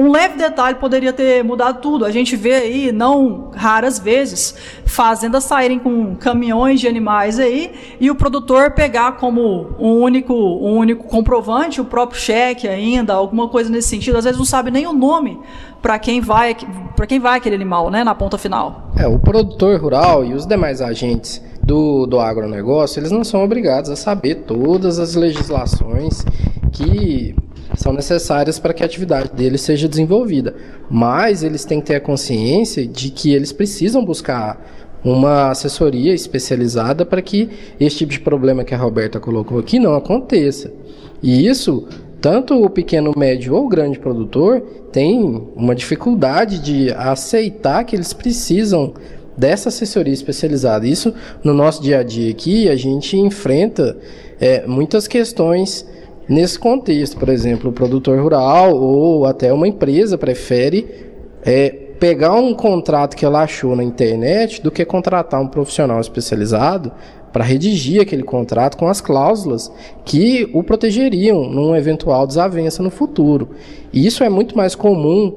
um 0.00 0.10
leve 0.10 0.38
detalhe 0.38 0.76
poderia 0.76 1.12
ter 1.12 1.44
mudado 1.44 1.80
tudo. 1.80 2.06
A 2.06 2.10
gente 2.10 2.34
vê 2.34 2.54
aí, 2.54 2.92
não 2.92 3.50
raras 3.54 3.98
vezes, 3.98 4.54
fazendas 4.86 5.44
saírem 5.44 5.78
com 5.78 6.16
caminhões 6.16 6.80
de 6.80 6.88
animais 6.88 7.38
aí 7.38 7.70
e 8.00 8.10
o 8.10 8.14
produtor 8.14 8.70
pegar 8.70 9.12
como 9.12 9.76
um 9.78 10.00
único, 10.00 10.32
um 10.32 10.78
único 10.78 11.04
comprovante, 11.04 11.82
o 11.82 11.84
próprio 11.84 12.18
cheque 12.18 12.66
ainda, 12.66 13.12
alguma 13.12 13.48
coisa 13.48 13.70
nesse 13.70 13.88
sentido. 13.88 14.16
Às 14.16 14.24
vezes 14.24 14.38
não 14.38 14.46
sabe 14.46 14.70
nem 14.70 14.86
o 14.86 14.92
nome 14.94 15.38
para 15.82 15.98
quem 15.98 16.20
vai 16.20 16.56
para 16.96 17.06
quem 17.06 17.18
vai 17.18 17.36
aquele 17.36 17.54
animal, 17.54 17.90
né, 17.90 18.02
na 18.02 18.14
ponta 18.14 18.38
final. 18.38 18.90
É, 18.96 19.06
o 19.06 19.18
produtor 19.18 19.78
rural 19.80 20.24
e 20.24 20.32
os 20.32 20.46
demais 20.46 20.80
agentes 20.80 21.42
do, 21.62 22.06
do 22.06 22.18
agronegócio, 22.18 23.00
eles 23.00 23.10
não 23.10 23.22
são 23.22 23.44
obrigados 23.44 23.90
a 23.90 23.96
saber 23.96 24.44
todas 24.46 24.98
as 24.98 25.14
legislações 25.14 26.24
que 26.72 27.34
são 27.80 27.94
necessárias 27.94 28.58
para 28.58 28.74
que 28.74 28.82
a 28.82 28.86
atividade 28.86 29.30
deles 29.32 29.62
seja 29.62 29.88
desenvolvida. 29.88 30.54
Mas 30.90 31.42
eles 31.42 31.64
têm 31.64 31.80
que 31.80 31.86
ter 31.86 31.94
a 31.94 32.00
consciência 32.00 32.86
de 32.86 33.10
que 33.10 33.32
eles 33.32 33.52
precisam 33.52 34.04
buscar 34.04 34.62
uma 35.02 35.50
assessoria 35.50 36.12
especializada 36.12 37.06
para 37.06 37.22
que 37.22 37.48
esse 37.80 37.96
tipo 37.96 38.12
de 38.12 38.20
problema 38.20 38.64
que 38.64 38.74
a 38.74 38.78
Roberta 38.78 39.18
colocou 39.18 39.58
aqui 39.58 39.78
não 39.78 39.94
aconteça. 39.94 40.70
E 41.22 41.46
isso, 41.46 41.88
tanto 42.20 42.62
o 42.62 42.68
pequeno, 42.68 43.14
médio 43.16 43.54
ou 43.54 43.66
grande 43.66 43.98
produtor 43.98 44.60
tem 44.92 45.48
uma 45.56 45.74
dificuldade 45.74 46.58
de 46.58 46.92
aceitar 46.92 47.84
que 47.84 47.96
eles 47.96 48.12
precisam 48.12 48.92
dessa 49.38 49.70
assessoria 49.70 50.12
especializada. 50.12 50.86
Isso 50.86 51.14
no 51.42 51.54
nosso 51.54 51.80
dia 51.80 52.00
a 52.00 52.02
dia 52.02 52.30
aqui 52.30 52.68
a 52.68 52.76
gente 52.76 53.16
enfrenta 53.16 53.96
é, 54.38 54.66
muitas 54.66 55.08
questões 55.08 55.86
nesse 56.30 56.56
contexto. 56.56 57.18
Por 57.18 57.28
exemplo, 57.28 57.70
o 57.70 57.72
produtor 57.72 58.18
rural 58.20 58.74
ou 58.74 59.26
até 59.26 59.52
uma 59.52 59.66
empresa 59.66 60.16
prefere 60.16 60.86
é, 61.44 61.68
pegar 61.98 62.34
um 62.34 62.54
contrato 62.54 63.16
que 63.16 63.24
ela 63.26 63.42
achou 63.42 63.74
na 63.74 63.82
internet 63.82 64.62
do 64.62 64.70
que 64.70 64.84
contratar 64.84 65.42
um 65.42 65.48
profissional 65.48 66.00
especializado 66.00 66.92
para 67.32 67.44
redigir 67.44 68.00
aquele 68.00 68.22
contrato 68.22 68.76
com 68.76 68.88
as 68.88 69.00
cláusulas 69.00 69.70
que 70.04 70.48
o 70.52 70.62
protegeriam 70.62 71.48
num 71.48 71.76
eventual 71.76 72.26
desavença 72.26 72.82
no 72.82 72.90
futuro. 72.90 73.50
E 73.92 74.06
isso 74.06 74.24
é 74.24 74.28
muito 74.28 74.56
mais 74.56 74.74
comum 74.74 75.32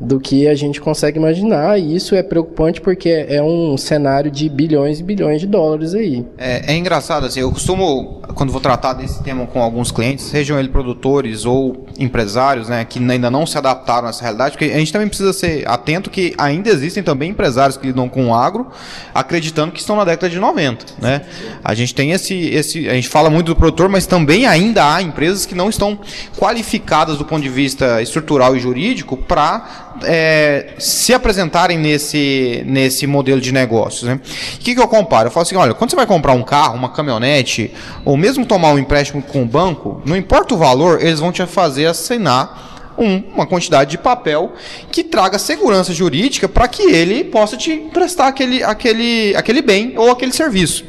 do 0.00 0.20
que 0.20 0.46
a 0.46 0.54
gente 0.54 0.80
consegue 0.80 1.18
imaginar, 1.18 1.78
e 1.78 1.94
isso 1.94 2.14
é 2.14 2.22
preocupante 2.22 2.80
porque 2.80 3.08
é 3.28 3.42
um 3.42 3.76
cenário 3.76 4.30
de 4.30 4.48
bilhões 4.48 5.00
e 5.00 5.02
bilhões 5.02 5.40
de 5.40 5.46
dólares 5.46 5.94
aí. 5.94 6.24
É, 6.36 6.72
é 6.72 6.76
engraçado, 6.76 7.26
assim, 7.26 7.40
eu 7.40 7.50
costumo, 7.50 8.22
quando 8.34 8.52
vou 8.52 8.60
tratar 8.60 8.92
desse 8.92 9.22
tema 9.22 9.46
com 9.46 9.60
alguns 9.60 9.90
clientes, 9.90 10.24
sejam 10.24 10.58
eles 10.58 10.70
produtores 10.70 11.44
ou 11.44 11.86
empresários, 11.98 12.68
né, 12.68 12.84
que 12.84 12.98
ainda 12.98 13.30
não 13.30 13.46
se 13.46 13.58
adaptaram 13.58 14.06
a 14.06 14.10
essa 14.10 14.22
realidade, 14.22 14.52
porque 14.52 14.72
a 14.72 14.78
gente 14.78 14.92
também 14.92 15.08
precisa 15.08 15.32
ser 15.32 15.68
atento 15.68 16.10
que 16.10 16.34
ainda 16.38 16.70
existem 16.70 17.02
também 17.02 17.30
empresários 17.30 17.76
que 17.76 17.86
lidam 17.86 18.08
com 18.08 18.28
o 18.28 18.34
agro, 18.34 18.68
acreditando 19.14 19.72
que 19.72 19.80
estão 19.80 19.96
na 19.96 20.04
década 20.04 20.30
de 20.30 20.38
90, 20.38 20.86
né? 21.00 21.22
A 21.64 21.74
gente 21.74 21.94
tem 21.94 22.12
esse, 22.12 22.34
esse, 22.34 22.88
a 22.88 22.94
gente 22.94 23.08
fala 23.08 23.28
muito 23.28 23.48
do 23.48 23.56
produtor, 23.56 23.88
mas 23.88 24.06
também 24.06 24.46
ainda 24.46 24.94
há 24.94 25.02
empresas 25.02 25.44
que 25.44 25.54
não 25.54 25.68
estão 25.68 25.98
qualificadas 26.36 27.18
do 27.18 27.24
ponto 27.24 27.42
de 27.42 27.48
vista 27.48 28.00
estrutural 28.00 28.56
e 28.56 28.60
jurídico 28.60 29.16
para 29.16 29.88
é, 30.04 30.74
se 30.78 31.12
apresentarem 31.12 31.78
nesse, 31.78 32.62
nesse 32.66 33.06
modelo 33.06 33.40
de 33.40 33.52
negócios. 33.52 34.04
Né? 34.04 34.20
O 34.54 34.58
que, 34.58 34.74
que 34.74 34.80
eu 34.80 34.88
comparo? 34.88 35.28
Eu 35.28 35.32
falo 35.32 35.42
assim: 35.42 35.56
olha, 35.56 35.74
quando 35.74 35.90
você 35.90 35.96
vai 35.96 36.06
comprar 36.06 36.32
um 36.32 36.42
carro, 36.42 36.76
uma 36.76 36.90
caminhonete, 36.90 37.72
ou 38.04 38.16
mesmo 38.16 38.46
tomar 38.46 38.72
um 38.72 38.78
empréstimo 38.78 39.22
com 39.22 39.42
o 39.42 39.46
banco, 39.46 40.02
não 40.04 40.16
importa 40.16 40.54
o 40.54 40.58
valor, 40.58 41.00
eles 41.00 41.20
vão 41.20 41.32
te 41.32 41.44
fazer 41.46 41.86
assinar 41.88 42.94
um, 42.98 43.22
uma 43.34 43.46
quantidade 43.46 43.92
de 43.92 43.98
papel 43.98 44.52
que 44.90 45.04
traga 45.04 45.38
segurança 45.38 45.92
jurídica 45.92 46.48
para 46.48 46.66
que 46.68 46.82
ele 46.82 47.24
possa 47.24 47.56
te 47.56 47.70
emprestar 47.70 48.26
aquele, 48.26 48.62
aquele, 48.62 49.34
aquele 49.36 49.62
bem 49.62 49.94
ou 49.96 50.10
aquele 50.10 50.32
serviço. 50.32 50.84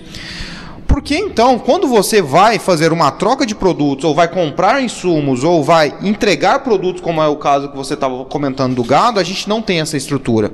Porque 0.89 1.15
então, 1.15 1.59
quando 1.59 1.87
você 1.87 2.19
vai 2.19 2.57
fazer 2.57 2.91
uma 2.91 3.11
troca 3.11 3.45
de 3.45 3.53
produtos, 3.53 4.03
ou 4.03 4.15
vai 4.15 4.27
comprar 4.27 4.81
insumos, 4.81 5.43
ou 5.43 5.63
vai 5.63 5.95
entregar 6.01 6.63
produtos, 6.63 6.99
como 6.99 7.21
é 7.21 7.27
o 7.27 7.35
caso 7.35 7.69
que 7.69 7.77
você 7.77 7.93
estava 7.93 8.25
comentando 8.25 8.73
do 8.73 8.83
gado, 8.83 9.19
a 9.19 9.23
gente 9.23 9.47
não 9.47 9.61
tem 9.61 9.79
essa 9.81 9.95
estrutura. 9.95 10.51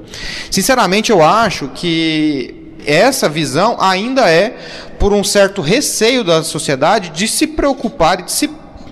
Sinceramente, 0.52 1.10
eu 1.10 1.24
acho 1.24 1.70
que 1.74 2.54
essa 2.86 3.30
visão 3.30 3.78
ainda 3.80 4.30
é 4.30 4.58
por 5.00 5.14
um 5.14 5.24
certo 5.24 5.62
receio 5.62 6.22
da 6.22 6.44
sociedade 6.44 7.10
de 7.12 7.30
se 7.30 7.48
preocupar 7.48 8.20
e 8.20 8.24
de 8.24 8.32
se, 8.34 8.50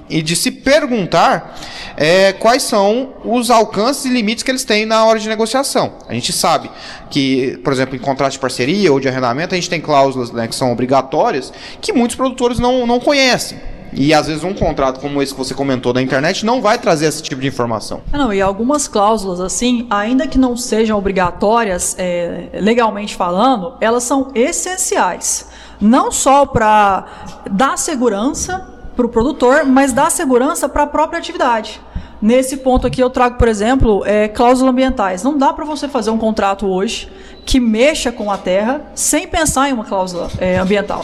e 0.09 0.21
de 0.21 0.35
se 0.35 0.51
perguntar 0.51 1.57
é, 1.95 2.33
quais 2.33 2.63
são 2.63 3.13
os 3.23 3.49
alcances 3.49 4.05
e 4.05 4.09
limites 4.09 4.43
que 4.43 4.51
eles 4.51 4.63
têm 4.63 4.85
na 4.85 5.05
hora 5.05 5.19
de 5.19 5.27
negociação. 5.27 5.93
A 6.07 6.13
gente 6.13 6.31
sabe 6.33 6.69
que, 7.09 7.57
por 7.63 7.73
exemplo, 7.73 7.95
em 7.95 7.99
contrato 7.99 8.33
de 8.33 8.39
parceria 8.39 8.91
ou 8.91 8.99
de 8.99 9.07
arrendamento, 9.07 9.53
a 9.53 9.57
gente 9.57 9.69
tem 9.69 9.81
cláusulas 9.81 10.31
né, 10.31 10.47
que 10.47 10.55
são 10.55 10.71
obrigatórias 10.71 11.51
que 11.81 11.93
muitos 11.93 12.15
produtores 12.15 12.59
não, 12.59 12.85
não 12.85 12.99
conhecem. 12.99 13.57
E 13.95 14.13
às 14.13 14.27
vezes 14.27 14.43
um 14.43 14.53
contrato 14.53 14.99
como 14.99 15.21
esse 15.21 15.33
que 15.33 15.37
você 15.37 15.53
comentou 15.53 15.93
da 15.93 16.01
internet 16.01 16.45
não 16.45 16.61
vai 16.61 16.77
trazer 16.79 17.05
esse 17.05 17.21
tipo 17.21 17.39
de 17.39 17.47
informação. 17.47 18.01
É, 18.11 18.17
não, 18.17 18.33
e 18.33 18.41
algumas 18.41 18.87
cláusulas, 18.87 19.39
assim, 19.39 19.85
ainda 19.89 20.27
que 20.27 20.37
não 20.37 20.57
sejam 20.57 20.97
obrigatórias, 20.97 21.95
é, 21.99 22.49
legalmente 22.53 23.15
falando, 23.15 23.75
elas 23.79 24.03
são 24.03 24.31
essenciais. 24.33 25.47
Não 25.79 26.11
só 26.11 26.45
para 26.45 27.05
dar 27.51 27.77
segurança 27.77 28.72
para 28.95 29.05
o 29.05 29.09
produtor, 29.09 29.65
mas 29.65 29.91
dar 29.91 30.11
segurança 30.11 30.69
para 30.69 30.83
a 30.83 30.87
própria 30.87 31.19
atividade. 31.19 31.81
Nesse 32.21 32.57
ponto 32.57 32.87
aqui 32.87 33.01
eu 33.01 33.09
trago, 33.09 33.37
por 33.37 33.49
exemplo, 33.49 34.01
é, 34.05 34.29
cláusulas 34.29 34.71
ambientais. 34.71 35.23
Não 35.23 35.37
dá 35.37 35.51
para 35.51 35.65
você 35.65 35.89
fazer 35.89 36.09
um 36.09 36.17
contrato 36.17 36.65
hoje 36.65 37.11
que 37.45 37.59
mexa 37.59 38.13
com 38.13 38.31
a 38.31 38.37
terra 38.37 38.81
sem 38.95 39.27
pensar 39.27 39.69
em 39.69 39.73
uma 39.73 39.83
cláusula 39.83 40.29
é, 40.39 40.57
ambiental. 40.57 41.03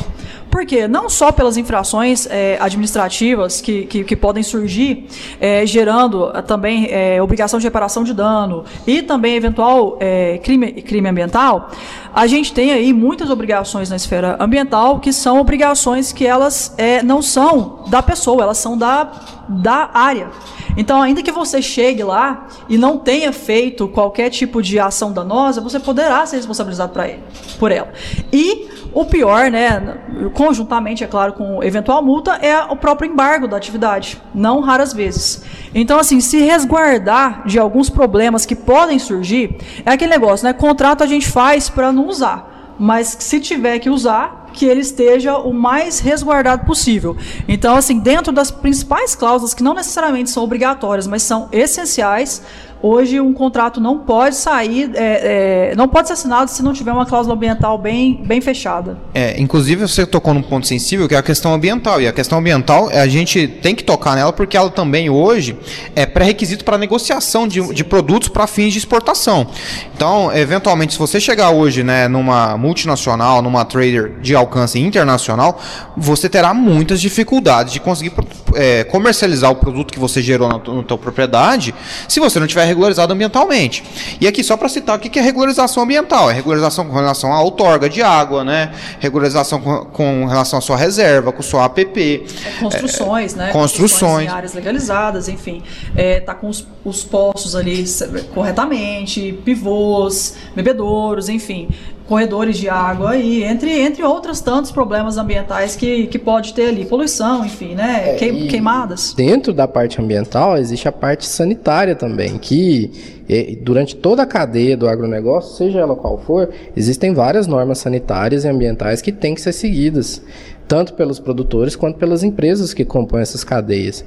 Por 0.50 0.66
quê? 0.66 0.88
Não 0.88 1.10
só 1.10 1.32
pelas 1.32 1.58
infrações 1.58 2.26
é, 2.30 2.58
administrativas 2.60 3.62
que, 3.62 3.86
que, 3.86 4.04
que, 4.04 4.16
podem 4.16 4.42
surgir, 4.42 5.08
é, 5.40 5.66
gerando 5.66 6.36
é, 6.36 6.42
também 6.42 6.88
é, 6.90 7.22
obrigação 7.22 7.60
de 7.60 7.66
reparação 7.66 8.04
de 8.04 8.14
dano 8.14 8.66
e 8.88 9.02
também 9.04 9.36
eventual 9.36 9.98
é, 10.00 10.40
crime, 10.40 10.72
crime 10.82 11.08
ambiental, 11.08 11.70
a 12.14 12.26
gente 12.26 12.52
tem 12.52 12.72
aí 12.72 12.92
muitas 12.92 13.30
obrigações 13.30 13.90
na 13.90 13.96
esfera 13.96 14.38
ambiental 14.40 15.00
que 15.00 15.14
são 15.14 15.40
obrigações 15.40 16.12
que 16.12 16.26
elas 16.26 16.74
é, 16.78 17.04
não 17.04 17.22
são 17.22 17.84
da 17.88 18.02
pessoa, 18.02 18.44
elas 18.44 18.58
são 18.58 18.78
da, 18.78 19.12
da 19.48 19.90
área. 19.94 20.30
Então, 20.76 21.02
ainda 21.02 21.22
que 21.22 21.32
você 21.32 21.62
chegue 21.62 22.04
lá 22.04 22.48
e 22.68 22.78
não 22.78 22.98
tenha 22.98 23.32
feito 23.34 23.88
qualquer 23.88 24.30
tipo 24.30 24.62
de 24.62 24.80
ação 24.80 25.12
danosa, 25.12 25.62
você 25.62 25.80
poderá 25.80 26.26
ser 26.26 26.38
responsabilizado 26.38 27.00
ele, 27.02 27.20
por 27.60 27.72
ela. 27.72 27.92
E 28.32 28.68
o 28.94 29.06
pior, 29.06 29.52
né, 29.52 29.98
conjuntamente, 30.34 31.04
é 31.04 31.08
claro, 31.08 31.34
com 31.34 31.64
eventual 31.64 32.04
multa, 32.04 32.34
é 32.36 32.58
o 32.64 32.76
próprio 32.76 33.10
embargo 33.10 33.48
da 33.48 33.58
atividade, 33.58 34.22
não 34.34 34.62
raras 34.62 34.94
vezes. 34.94 35.44
Então, 35.74 36.00
assim, 36.00 36.20
se 36.20 36.40
resguardar 36.40 37.46
de 37.46 37.60
alguns 37.60 37.90
problemas 37.90 38.46
que 38.46 38.56
podem 38.56 38.98
surgir, 38.98 39.58
é 39.86 39.92
aquele 39.92 40.12
negócio, 40.12 40.46
né? 40.46 40.54
Contrato 40.54 41.04
a 41.04 41.08
gente 41.08 41.28
faz 41.28 41.70
para 41.70 41.92
não 41.92 42.08
usar, 42.08 42.76
mas 42.80 43.18
se 43.20 43.40
tiver 43.40 43.80
que 43.80 43.90
usar, 43.90 44.40
que 44.54 44.66
ele 44.66 44.82
esteja 44.82 45.38
o 45.38 45.54
mais 45.54 46.00
resguardado 46.00 46.66
possível. 46.66 47.16
Então, 47.48 47.76
assim, 47.76 48.00
dentro 48.00 48.34
das 48.34 48.52
principais 48.52 49.16
cláusulas 49.16 49.54
que 49.54 49.64
não 49.64 49.74
necessariamente 49.74 50.30
são 50.30 50.44
obrigatórias, 50.44 51.08
mas 51.08 51.24
são 51.24 51.48
essenciais, 51.52 52.42
Hoje 52.82 53.20
um 53.20 53.34
contrato 53.34 53.82
não 53.82 54.00
pode 54.00 54.38
sair, 54.38 54.90
é, 54.96 55.72
é, 55.72 55.76
não 55.76 55.88
pode 55.88 56.08
ser 56.08 56.14
assinado 56.14 56.50
se 56.50 56.64
não 56.64 56.72
tiver 56.72 56.94
uma 56.94 57.06
cláusula 57.06 57.36
ambiental 57.36 57.78
bem, 57.78 58.24
bem 58.26 58.40
fechada. 58.40 58.98
É, 59.14 59.40
inclusive 59.40 59.86
você 59.86 60.06
tocou 60.06 60.34
num 60.34 60.42
ponto 60.42 60.66
sensível 60.66 61.08
que 61.08 61.14
é 61.14 61.18
a 61.18 61.24
questão 61.24 61.54
ambiental. 61.54 62.02
E 62.02 62.08
a 62.08 62.14
questão 62.14 62.40
ambiental 62.40 62.90
a 62.90 63.08
gente 63.08 63.48
tem 63.48 63.76
que 63.76 63.84
tocar 63.84 64.16
nela 64.16 64.32
porque 64.32 64.56
ela 64.56 64.70
também 64.70 65.10
hoje 65.10 65.58
é 65.94 66.06
pré-requisito 66.06 66.64
para 66.64 66.78
negociação 66.78 67.48
de, 67.48 67.62
de 67.74 67.84
produtos 67.84 68.30
para 68.30 68.48
fins 68.48 68.72
de 68.72 68.80
exportação. 68.80 69.48
Então, 69.94 70.34
eventualmente, 70.34 70.94
se 70.94 71.00
você 71.00 71.20
chegar 71.20 71.50
hoje 71.50 71.84
né, 71.84 72.08
numa 72.08 72.58
multinacional, 72.58 73.42
numa 73.42 73.66
trader 73.66 74.20
de 74.22 74.34
alcance 74.36 74.80
internacional, 74.80 75.60
você 75.98 76.30
terá 76.30 76.54
muitas 76.54 77.02
dificuldades 77.02 77.74
de 77.74 77.82
conseguir 77.82 78.14
é, 78.56 78.86
comercializar 78.86 79.52
o 79.52 79.56
produto 79.56 79.92
que 79.92 80.00
você 80.00 80.22
gerou 80.22 80.48
na, 80.48 80.58
na 80.58 80.84
tua 80.84 80.98
propriedade 80.98 81.76
se 82.08 82.22
você 82.22 82.40
não 82.40 82.48
tiver 82.48 82.69
regularizado 82.70 83.14
ambientalmente. 83.14 83.84
E 84.20 84.28
aqui, 84.28 84.44
só 84.44 84.56
para 84.56 84.70
citar, 84.70 84.98
o 84.98 85.00
que 85.00 85.20
é 85.20 85.22
regularização 85.22 85.84
ambiental? 85.84 86.30
É 86.30 86.34
regularização 86.34 86.88
com 86.88 86.94
relação 86.94 87.34
à 87.34 87.42
outorga 87.42 87.90
de 87.90 88.02
água, 88.02 88.44
né? 88.44 88.72
Regularização 89.00 89.60
com, 89.60 89.86
com 89.86 90.26
relação 90.26 90.60
à 90.60 90.62
sua 90.62 90.78
reserva, 90.78 91.32
com 91.32 91.42
sua 91.42 91.66
APP. 91.66 92.26
É, 92.46 92.62
construções, 92.62 93.34
é, 93.34 93.38
né? 93.38 93.52
Construções. 93.52 94.26
Em 94.26 94.30
áreas 94.30 94.54
legalizadas, 94.54 95.28
enfim. 95.28 95.62
É, 95.96 96.20
tá 96.20 96.34
com 96.34 96.48
os, 96.48 96.66
os 96.86 97.04
poços 97.04 97.56
ali 97.56 97.86
corretamente, 98.34 99.38
pivôs, 99.44 100.36
bebedouros, 100.56 101.30
enfim 101.30 101.68
corredores 102.10 102.58
de 102.58 102.68
água 102.68 103.16
e 103.16 103.44
entre, 103.44 103.72
entre 103.72 104.04
outros 104.04 104.42
tantos 104.42 104.72
problemas 104.72 105.16
ambientais 105.16 105.76
que, 105.76 106.08
que 106.08 106.18
pode 106.18 106.56
ter 106.56 106.70
ali, 106.70 106.84
poluição, 106.84 107.46
enfim, 107.46 107.76
né? 107.76 108.16
É, 108.16 108.48
queimadas. 108.48 109.14
Dentro 109.14 109.54
da 109.54 109.68
parte 109.68 110.02
ambiental 110.02 110.58
existe 110.58 110.88
a 110.88 110.92
parte 110.92 111.28
sanitária 111.28 111.94
também, 111.94 112.40
que 112.40 113.20
durante 113.62 113.96
toda 113.96 114.24
a 114.24 114.26
cadeia 114.26 114.76
do 114.76 114.90
agronegócio, 114.90 115.56
seja 115.56 115.78
ela 115.78 115.96
qual 115.96 116.18
for, 116.18 116.50
existem 116.76 117.14
várias 117.14 117.46
normas 117.46 117.78
sanitárias 117.78 118.44
e 118.44 118.48
ambientais 118.48 119.04
que 119.04 119.12
têm 119.12 119.36
que 119.36 119.42
ser 119.42 119.54
seguidas, 119.54 120.20
tanto 120.68 120.96
pelos 120.96 121.20
produtores 121.20 121.76
quanto 121.76 122.00
pelas 122.00 122.24
empresas 122.24 122.74
que 122.74 122.84
compõem 122.84 123.22
essas 123.22 123.44
cadeias. 123.44 124.04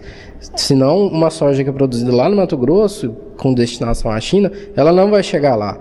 Senão, 0.57 1.07
uma 1.07 1.31
soja 1.31 1.63
que 1.63 1.71
é 1.71 1.73
produzida 1.73 2.13
lá 2.13 2.29
no 2.29 2.35
Mato 2.35 2.57
Grosso, 2.57 3.15
com 3.37 3.55
destinação 3.55 4.11
à 4.11 4.19
China, 4.19 4.51
ela 4.75 4.93
não 4.93 5.09
vai 5.09 5.23
chegar 5.23 5.55
lá 5.55 5.79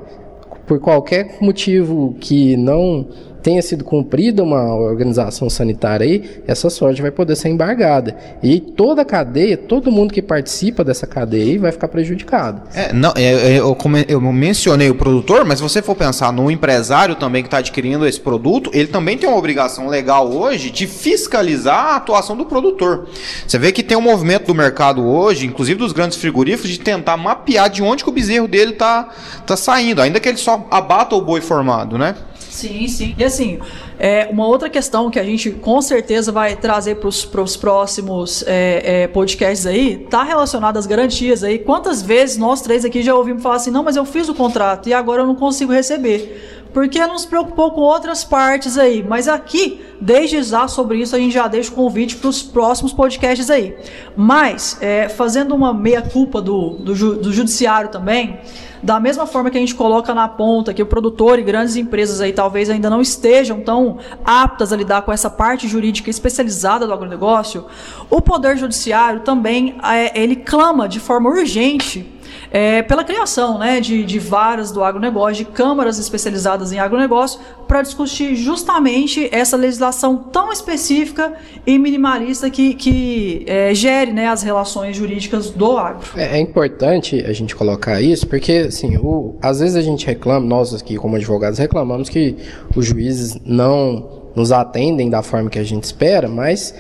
por 0.72 0.80
qualquer 0.80 1.36
motivo 1.42 2.16
que 2.18 2.56
não 2.56 3.06
tenha 3.42 3.62
sido 3.62 3.84
cumprida 3.84 4.44
uma 4.44 4.74
organização 4.76 5.50
sanitária 5.50 6.06
aí, 6.06 6.42
essa 6.48 6.70
soja 6.70 7.02
vai 7.02 7.12
poder 7.12 7.36
ser 7.36 7.50
embargada. 7.50 8.16
E 8.42 8.60
toda 8.60 9.02
a 9.02 9.06
cadeia, 9.06 9.58
todo 9.58 9.92
mundo 9.92 10.14
que 10.14 10.22
participa 10.22 10.84
dessa 10.84 11.08
cadeia 11.08 11.44
aí 11.44 11.58
vai 11.58 11.72
ficar 11.72 11.88
prejudicado. 11.88 12.62
É, 12.74 12.94
não, 12.94 13.14
é, 13.16 13.24
é, 13.24 13.60
eu, 13.60 13.78
eu, 14.08 14.22
mencionei 14.22 14.90
o 14.90 14.96
produtor, 14.96 15.46
mas 15.46 15.60
se 15.60 15.64
você 15.64 15.82
for 15.82 15.96
pensar 15.96 16.32
no 16.32 16.50
empresário 16.50 17.16
também 17.16 17.42
que 17.42 17.48
está 17.48 17.58
adquirindo 17.58 18.06
esse 18.06 18.20
produto, 18.20 18.70
ele 18.74 18.88
também 18.88 19.18
tem 19.18 19.28
uma 19.28 19.38
obrigação 19.38 19.88
legal 19.88 20.32
hoje 20.32 20.70
de 20.70 20.88
fiscalizar 20.88 21.94
a 21.94 21.96
atuação 21.98 22.36
do 22.38 22.46
produtor. 22.46 23.08
Você 23.48 23.58
vê 23.58 23.72
que 23.72 23.84
tem 23.84 23.98
um 23.98 24.02
movimento 24.02 24.48
do 24.48 24.56
mercado 24.56 25.06
hoje, 25.06 25.46
inclusive 25.46 25.80
dos 25.80 25.92
grandes 25.92 26.18
frigoríficos, 26.18 26.70
de 26.70 26.80
tentar 26.80 27.18
mapear 27.18 27.70
de 27.70 27.82
onde 27.82 28.04
que 28.04 28.10
o 28.10 28.14
bezerro 28.14 28.48
dele 28.48 28.72
está 28.72 29.10
tá 29.46 29.56
saindo, 29.56 30.02
ainda 30.02 30.20
que 30.20 30.30
ele 30.30 30.38
só 30.38 30.68
abata 30.70 31.16
o 31.16 31.22
boi 31.22 31.42
formado, 31.42 31.98
né? 31.98 32.16
Sim, 32.52 32.86
sim. 32.90 33.16
E 33.18 33.24
assim, 33.24 33.60
é, 33.98 34.28
uma 34.30 34.46
outra 34.46 34.70
questão 34.70 35.10
que 35.10 35.18
a 35.18 35.24
gente 35.24 35.52
com 35.52 35.82
certeza 35.82 36.34
vai 36.34 36.54
trazer 36.58 36.96
para 36.96 37.08
os 37.08 37.56
próximos 37.56 38.44
é, 38.46 39.04
é, 39.04 39.08
podcasts 39.08 39.66
aí, 39.66 40.06
tá 40.10 40.22
relacionada 40.22 40.78
às 40.78 40.86
garantias 40.86 41.46
aí. 41.46 41.58
Quantas 41.58 42.02
vezes 42.02 42.36
nós 42.36 42.62
três 42.62 42.84
aqui 42.84 43.02
já 43.02 43.16
ouvimos 43.16 43.42
falar 43.42 43.56
assim, 43.56 43.72
não, 43.72 43.84
mas 43.84 43.96
eu 43.96 44.04
fiz 44.04 44.28
o 44.28 44.36
contrato 44.36 44.90
e 44.90 44.94
agora 44.94 45.22
eu 45.22 45.28
não 45.28 45.36
consigo 45.36 45.72
receber 45.72 46.62
porque 46.74 47.06
não 47.06 47.18
se 47.18 47.28
preocupou 47.28 47.72
com 47.72 47.82
outras 47.82 48.24
partes 48.24 48.78
aí. 48.78 49.04
Mas 49.04 49.28
aqui, 49.28 49.82
desde 50.00 50.42
já 50.44 50.68
sobre 50.68 51.00
isso, 51.00 51.16
a 51.16 51.20
gente 51.20 51.34
já 51.34 51.48
deixa 51.48 51.72
o 51.72 51.76
convite 51.76 52.16
para 52.16 52.30
os 52.30 52.42
próximos 52.42 52.94
podcasts 52.94 53.50
aí. 53.50 53.76
Mas, 54.16 54.78
é, 54.82 55.10
fazendo 55.10 55.54
uma 55.54 55.74
meia-culpa 55.74 56.42
do, 56.42 56.78
do, 56.78 57.16
do, 57.16 57.34
judiciário 57.34 57.90
também, 57.90 58.40
da 58.82 59.00
mesma 59.00 59.26
forma 59.26 59.50
que 59.50 59.58
a 59.58 59.62
gente 59.62 59.76
coloca 59.76 60.14
na 60.14 60.28
ponta 60.28 60.74
que 60.74 60.82
o 60.82 60.86
produtor 60.86 61.40
e 61.40 61.44
grandes 61.44 61.76
empresas 61.76 62.22
aí 62.22 62.34
talvez 62.34 62.70
ainda 62.70 62.90
não 62.90 63.02
estejam 63.02 63.62
tão 63.62 63.98
aptas 64.24 64.74
a 64.74 64.76
lidar 64.76 65.04
com 65.04 65.12
essa 65.12 65.30
parte 65.30 65.68
jurídica 65.68 66.10
especializada 66.10 66.88
do 66.88 66.94
agronegócio, 66.94 67.66
o 68.10 68.22
Poder 68.22 68.58
Judiciário 68.58 69.22
também 69.22 69.78
é, 69.84 70.20
ele 70.20 70.36
clama 70.36 70.88
de 70.88 71.00
forma 71.00 71.30
urgente 71.30 72.21
é, 72.52 72.82
pela 72.82 73.04
criação 73.04 73.58
né, 73.58 73.80
de, 73.80 74.04
de 74.04 74.20
varas 74.20 74.72
do 74.72 74.84
agronegócio, 74.84 75.46
de 75.46 75.52
câmaras 75.52 75.98
especializadas 75.98 76.74
em 76.74 76.80
agronegócio, 76.80 77.40
para 77.68 77.82
discutir 77.82 78.36
justamente 78.36 79.30
essa 79.32 79.56
legislação 79.56 80.18
tão 80.18 80.52
específica 80.52 81.34
e 81.66 81.80
minimalista 81.80 82.50
que, 82.50 82.74
que 82.74 83.46
é, 83.48 83.74
gere 83.74 84.12
né, 84.12 84.28
as 84.28 84.44
relações 84.44 84.98
jurídicas 84.98 85.50
do 85.50 85.78
agro. 85.78 86.06
É, 86.18 86.38
é, 86.38 86.40
importante 86.40 87.24
a 87.26 87.32
gente 87.32 87.56
colocar 87.56 88.02
isso, 88.02 88.28
porque 88.28 88.66
assim, 88.68 88.98
o, 88.98 89.36
às 89.42 89.62
vezes 89.62 89.78
a 89.78 89.82
gente 89.82 90.06
reclama, 90.06 90.46
nós 90.46 90.74
aqui 90.74 90.98
como 90.98 91.16
advogados 91.16 91.58
reclamamos 91.58 92.10
que 92.10 92.36
os 92.76 92.86
juízes 92.86 93.38
não 93.46 94.22
nos 94.36 94.52
atendem 94.52 95.10
da 95.10 95.22
forma 95.22 95.50
que 95.50 95.60
a 95.60 95.64
gente 95.64 95.84
espera, 95.84 96.28
mas 96.28 96.76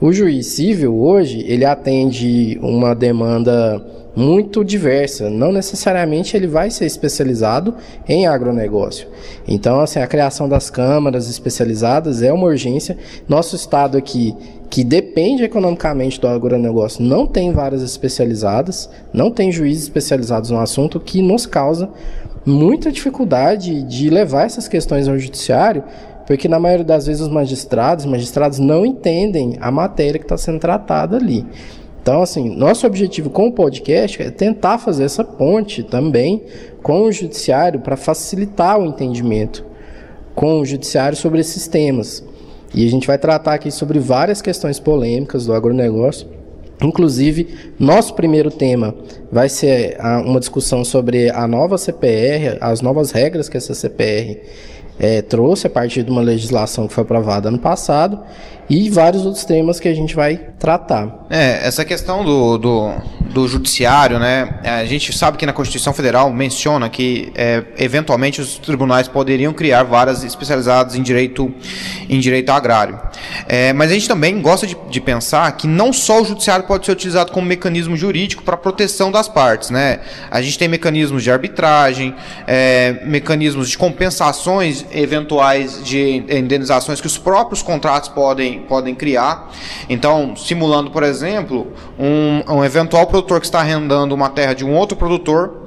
o 0.00 0.12
juiz 0.12 0.46
civil 0.48 0.94
hoje 0.94 1.42
ele 1.46 1.64
atende 1.64 2.58
uma 2.60 2.94
demanda 2.94 3.82
muito 4.16 4.64
diversa. 4.64 5.28
Não 5.28 5.52
necessariamente 5.52 6.34
ele 6.34 6.46
vai 6.46 6.70
ser 6.70 6.86
especializado 6.86 7.74
em 8.08 8.26
agronegócio. 8.26 9.06
Então, 9.46 9.78
assim, 9.80 10.00
a 10.00 10.06
criação 10.06 10.48
das 10.48 10.70
câmaras 10.70 11.28
especializadas 11.28 12.22
é 12.22 12.32
uma 12.32 12.46
urgência. 12.46 12.96
Nosso 13.28 13.54
estado 13.54 13.98
aqui, 13.98 14.34
que 14.70 14.82
depende 14.82 15.44
economicamente 15.44 16.18
do 16.18 16.26
agronegócio, 16.26 17.04
não 17.04 17.26
tem 17.26 17.52
varas 17.52 17.82
especializadas, 17.82 18.88
não 19.12 19.30
tem 19.30 19.52
juízes 19.52 19.84
especializados 19.84 20.50
no 20.50 20.58
assunto, 20.58 20.98
que 20.98 21.20
nos 21.20 21.44
causa 21.44 21.90
muita 22.44 22.90
dificuldade 22.90 23.82
de 23.82 24.08
levar 24.08 24.46
essas 24.46 24.66
questões 24.66 25.08
ao 25.08 25.18
judiciário, 25.18 25.84
porque 26.26 26.48
na 26.48 26.58
maioria 26.58 26.84
das 26.84 27.06
vezes 27.06 27.22
os 27.22 27.28
magistrados, 27.28 28.04
magistrados 28.04 28.58
não 28.58 28.84
entendem 28.86 29.56
a 29.60 29.70
matéria 29.70 30.18
que 30.18 30.24
está 30.24 30.36
sendo 30.36 30.58
tratada 30.58 31.16
ali. 31.16 31.44
Então, 32.06 32.22
assim, 32.22 32.54
nosso 32.54 32.86
objetivo 32.86 33.28
com 33.28 33.48
o 33.48 33.52
podcast 33.52 34.22
é 34.22 34.30
tentar 34.30 34.78
fazer 34.78 35.02
essa 35.02 35.24
ponte 35.24 35.82
também 35.82 36.44
com 36.80 37.02
o 37.02 37.10
judiciário 37.10 37.80
para 37.80 37.96
facilitar 37.96 38.78
o 38.78 38.86
entendimento 38.86 39.64
com 40.32 40.60
o 40.60 40.64
judiciário 40.64 41.18
sobre 41.18 41.40
esses 41.40 41.66
temas. 41.66 42.22
E 42.72 42.86
a 42.86 42.88
gente 42.88 43.08
vai 43.08 43.18
tratar 43.18 43.54
aqui 43.54 43.72
sobre 43.72 43.98
várias 43.98 44.40
questões 44.40 44.78
polêmicas 44.78 45.46
do 45.46 45.52
agronegócio. 45.52 46.28
Inclusive, 46.80 47.72
nosso 47.76 48.14
primeiro 48.14 48.52
tema 48.52 48.94
vai 49.32 49.48
ser 49.48 49.98
uma 50.24 50.38
discussão 50.38 50.84
sobre 50.84 51.28
a 51.30 51.48
nova 51.48 51.76
CPR, 51.76 52.56
as 52.60 52.80
novas 52.82 53.10
regras 53.10 53.48
que 53.48 53.56
essa 53.56 53.74
CPR 53.74 54.42
é, 54.96 55.22
trouxe 55.22 55.66
a 55.66 55.70
partir 55.70 56.04
de 56.04 56.10
uma 56.12 56.22
legislação 56.22 56.86
que 56.86 56.94
foi 56.94 57.02
aprovada 57.02 57.48
ano 57.48 57.58
passado 57.58 58.20
e 58.68 58.90
vários 58.90 59.24
outros 59.24 59.44
temas 59.44 59.78
que 59.78 59.88
a 59.88 59.94
gente 59.94 60.14
vai 60.14 60.36
tratar. 60.58 61.26
É, 61.30 61.66
essa 61.66 61.84
questão 61.84 62.24
do, 62.24 62.58
do, 62.58 62.92
do 63.32 63.48
judiciário, 63.48 64.18
né? 64.18 64.60
A 64.64 64.84
gente 64.84 65.16
sabe 65.16 65.36
que 65.36 65.46
na 65.46 65.52
Constituição 65.52 65.92
Federal 65.92 66.32
menciona 66.32 66.88
que 66.88 67.32
é, 67.34 67.62
eventualmente 67.78 68.40
os 68.40 68.58
tribunais 68.58 69.08
poderiam 69.08 69.52
criar 69.52 69.82
varas 69.82 70.24
especializadas 70.24 70.94
em 70.94 71.02
direito, 71.02 71.52
em 72.08 72.18
direito 72.18 72.50
agrário. 72.50 72.98
É, 73.48 73.72
mas 73.72 73.90
a 73.90 73.94
gente 73.94 74.08
também 74.08 74.40
gosta 74.40 74.66
de, 74.66 74.76
de 74.88 75.00
pensar 75.00 75.50
que 75.56 75.66
não 75.66 75.92
só 75.92 76.22
o 76.22 76.24
judiciário 76.24 76.64
pode 76.66 76.86
ser 76.86 76.92
utilizado 76.92 77.32
como 77.32 77.46
mecanismo 77.46 77.96
jurídico 77.96 78.42
para 78.42 78.56
proteção 78.56 79.10
das 79.10 79.28
partes, 79.28 79.70
né? 79.70 80.00
A 80.30 80.40
gente 80.40 80.58
tem 80.58 80.68
mecanismos 80.68 81.22
de 81.22 81.30
arbitragem, 81.30 82.14
é, 82.46 83.00
mecanismos 83.04 83.68
de 83.68 83.76
compensações 83.76 84.84
eventuais 84.92 85.84
de 85.84 86.24
indenizações 86.28 87.00
que 87.00 87.06
os 87.06 87.18
próprios 87.18 87.62
contratos 87.62 88.08
podem, 88.08 88.55
podem 88.56 88.94
criar. 88.94 89.50
Então, 89.88 90.34
simulando, 90.36 90.90
por 90.90 91.02
exemplo, 91.02 91.68
um, 91.98 92.42
um 92.54 92.64
eventual 92.64 93.06
produtor 93.06 93.40
que 93.40 93.46
está 93.46 93.60
arrendando 93.60 94.14
uma 94.14 94.30
terra 94.30 94.54
de 94.54 94.64
um 94.64 94.74
outro 94.74 94.96
produtor 94.96 95.66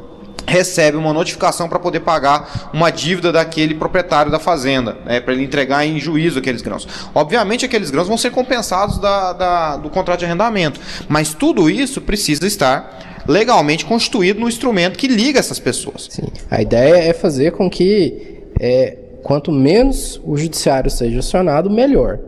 recebe 0.50 0.98
uma 0.98 1.14
notificação 1.14 1.70
para 1.70 1.80
poder 1.80 2.00
pagar 2.02 2.70
uma 2.74 2.90
dívida 2.90 3.32
daquele 3.32 3.76
proprietário 3.76 4.32
da 4.32 4.40
fazenda, 4.40 4.98
né, 5.06 5.20
para 5.20 5.34
ele 5.34 5.44
entregar 5.44 5.86
em 5.86 6.00
juízo 6.00 6.40
aqueles 6.40 6.62
grãos. 6.62 6.88
Obviamente, 7.14 7.66
aqueles 7.66 7.92
grãos 7.92 8.08
vão 8.08 8.18
ser 8.18 8.32
compensados 8.32 8.98
da, 8.98 9.34
da, 9.34 9.78
do 9.78 9.90
contrato 9.90 10.20
de 10.20 10.26
arrendamento, 10.26 10.80
mas 11.08 11.34
tudo 11.34 11.70
isso 11.70 12.02
precisa 12.02 12.46
estar 12.48 13.24
legalmente 13.28 13.86
constituído 13.86 14.40
no 14.40 14.48
instrumento 14.48 14.98
que 14.98 15.08
liga 15.08 15.40
essas 15.40 15.60
pessoas. 15.60 16.08
Sim. 16.10 16.28
A 16.50 16.62
ideia 16.62 17.10
é 17.10 17.14
fazer 17.14 17.52
com 17.52 17.70
que 17.70 18.40
é, 18.60 18.98
quanto 19.22 19.52
menos 19.52 20.20
o 20.24 20.36
judiciário 20.36 20.90
seja 20.90 21.20
acionado, 21.20 21.70
melhor. 21.70 22.20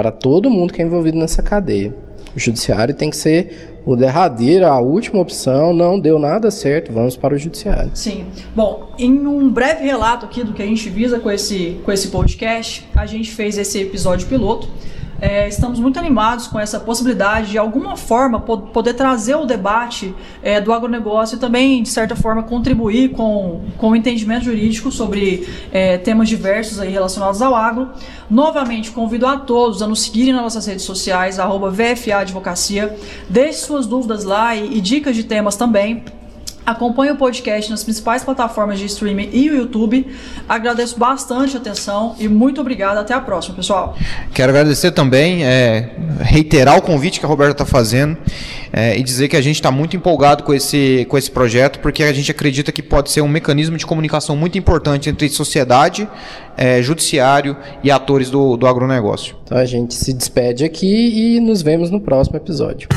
Para 0.00 0.10
todo 0.10 0.48
mundo 0.48 0.72
que 0.72 0.80
é 0.80 0.84
envolvido 0.86 1.18
nessa 1.18 1.42
cadeia. 1.42 1.94
O 2.34 2.40
judiciário 2.40 2.94
tem 2.94 3.10
que 3.10 3.16
ser 3.18 3.80
o 3.84 3.94
derradeiro, 3.94 4.66
a 4.66 4.80
última 4.80 5.20
opção, 5.20 5.74
não 5.74 6.00
deu 6.00 6.18
nada 6.18 6.50
certo, 6.50 6.90
vamos 6.90 7.18
para 7.18 7.34
o 7.34 7.38
judiciário. 7.38 7.90
Sim. 7.92 8.24
Bom, 8.56 8.94
em 8.98 9.26
um 9.26 9.50
breve 9.50 9.84
relato 9.84 10.24
aqui 10.24 10.42
do 10.42 10.54
que 10.54 10.62
a 10.62 10.64
gente 10.64 10.88
visa 10.88 11.20
com 11.20 11.30
esse, 11.30 11.78
com 11.84 11.92
esse 11.92 12.08
podcast, 12.08 12.88
a 12.96 13.04
gente 13.04 13.30
fez 13.30 13.58
esse 13.58 13.78
episódio 13.78 14.26
piloto 14.26 14.70
é, 15.20 15.48
estamos 15.48 15.78
muito 15.78 15.98
animados 15.98 16.46
com 16.46 16.58
essa 16.58 16.80
possibilidade 16.80 17.50
de 17.50 17.58
alguma 17.58 17.96
forma 17.96 18.40
poder 18.40 18.94
trazer 18.94 19.34
o 19.34 19.44
debate 19.44 20.14
é, 20.42 20.60
do 20.60 20.72
agronegócio 20.72 21.36
e 21.36 21.38
também, 21.38 21.82
de 21.82 21.88
certa 21.90 22.16
forma, 22.16 22.42
contribuir 22.42 23.10
com, 23.10 23.62
com 23.76 23.90
o 23.90 23.96
entendimento 23.96 24.44
jurídico 24.44 24.90
sobre 24.90 25.46
é, 25.70 25.98
temas 25.98 26.28
diversos 26.28 26.80
aí 26.80 26.90
relacionados 26.90 27.42
ao 27.42 27.54
agro. 27.54 27.90
Novamente, 28.30 28.90
convido 28.90 29.26
a 29.26 29.36
todos 29.36 29.82
a 29.82 29.86
nos 29.86 30.02
seguirem 30.02 30.32
nas 30.32 30.42
nossas 30.42 30.66
redes 30.66 30.84
sociais, 30.84 31.38
arroba 31.38 31.70
VFA 31.70 32.18
Advocacia. 32.18 32.96
Deixe 33.28 33.58
suas 33.60 33.86
dúvidas 33.86 34.24
lá 34.24 34.54
e, 34.56 34.78
e 34.78 34.80
dicas 34.80 35.14
de 35.14 35.24
temas 35.24 35.56
também. 35.56 36.02
Acompanhe 36.70 37.10
o 37.10 37.16
podcast 37.16 37.68
nas 37.68 37.82
principais 37.82 38.22
plataformas 38.22 38.78
de 38.78 38.86
streaming 38.86 39.28
e 39.32 39.50
o 39.50 39.56
YouTube. 39.56 40.06
Agradeço 40.48 40.96
bastante 40.96 41.56
a 41.56 41.60
atenção 41.60 42.14
e 42.16 42.28
muito 42.28 42.60
obrigado. 42.60 42.98
Até 42.98 43.12
a 43.12 43.20
próxima, 43.20 43.56
pessoal. 43.56 43.96
Quero 44.32 44.50
agradecer 44.50 44.92
também, 44.92 45.44
é, 45.44 45.90
reiterar 46.20 46.78
o 46.78 46.82
convite 46.82 47.18
que 47.18 47.26
a 47.26 47.28
Roberta 47.28 47.62
está 47.62 47.66
fazendo 47.66 48.16
é, 48.72 48.96
e 48.96 49.02
dizer 49.02 49.26
que 49.26 49.36
a 49.36 49.40
gente 49.40 49.56
está 49.56 49.72
muito 49.72 49.96
empolgado 49.96 50.44
com 50.44 50.54
esse, 50.54 51.04
com 51.08 51.18
esse 51.18 51.28
projeto, 51.28 51.80
porque 51.80 52.04
a 52.04 52.12
gente 52.12 52.30
acredita 52.30 52.70
que 52.70 52.84
pode 52.84 53.10
ser 53.10 53.20
um 53.20 53.28
mecanismo 53.28 53.76
de 53.76 53.84
comunicação 53.84 54.36
muito 54.36 54.56
importante 54.56 55.10
entre 55.10 55.28
sociedade, 55.28 56.08
é, 56.56 56.80
judiciário 56.80 57.56
e 57.82 57.90
atores 57.90 58.30
do, 58.30 58.56
do 58.56 58.68
agronegócio. 58.68 59.34
Então 59.42 59.58
a 59.58 59.64
gente 59.64 59.92
se 59.92 60.12
despede 60.12 60.64
aqui 60.64 61.36
e 61.36 61.40
nos 61.40 61.62
vemos 61.62 61.90
no 61.90 62.00
próximo 62.00 62.36
episódio. 62.36 62.88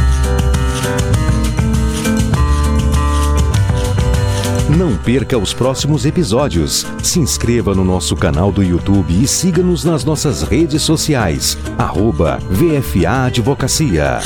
Não 4.77 4.97
perca 4.97 5.37
os 5.37 5.53
próximos 5.53 6.03
episódios. 6.03 6.83
Se 7.03 7.19
inscreva 7.19 7.75
no 7.75 7.83
nosso 7.83 8.15
canal 8.15 8.51
do 8.51 8.63
YouTube 8.63 9.13
e 9.13 9.27
siga-nos 9.27 9.83
nas 9.83 10.03
nossas 10.03 10.41
redes 10.41 10.81
sociais. 10.81 11.55
Arroba 11.77 12.39
VFA 12.49 13.25
Advocacia. 13.25 14.19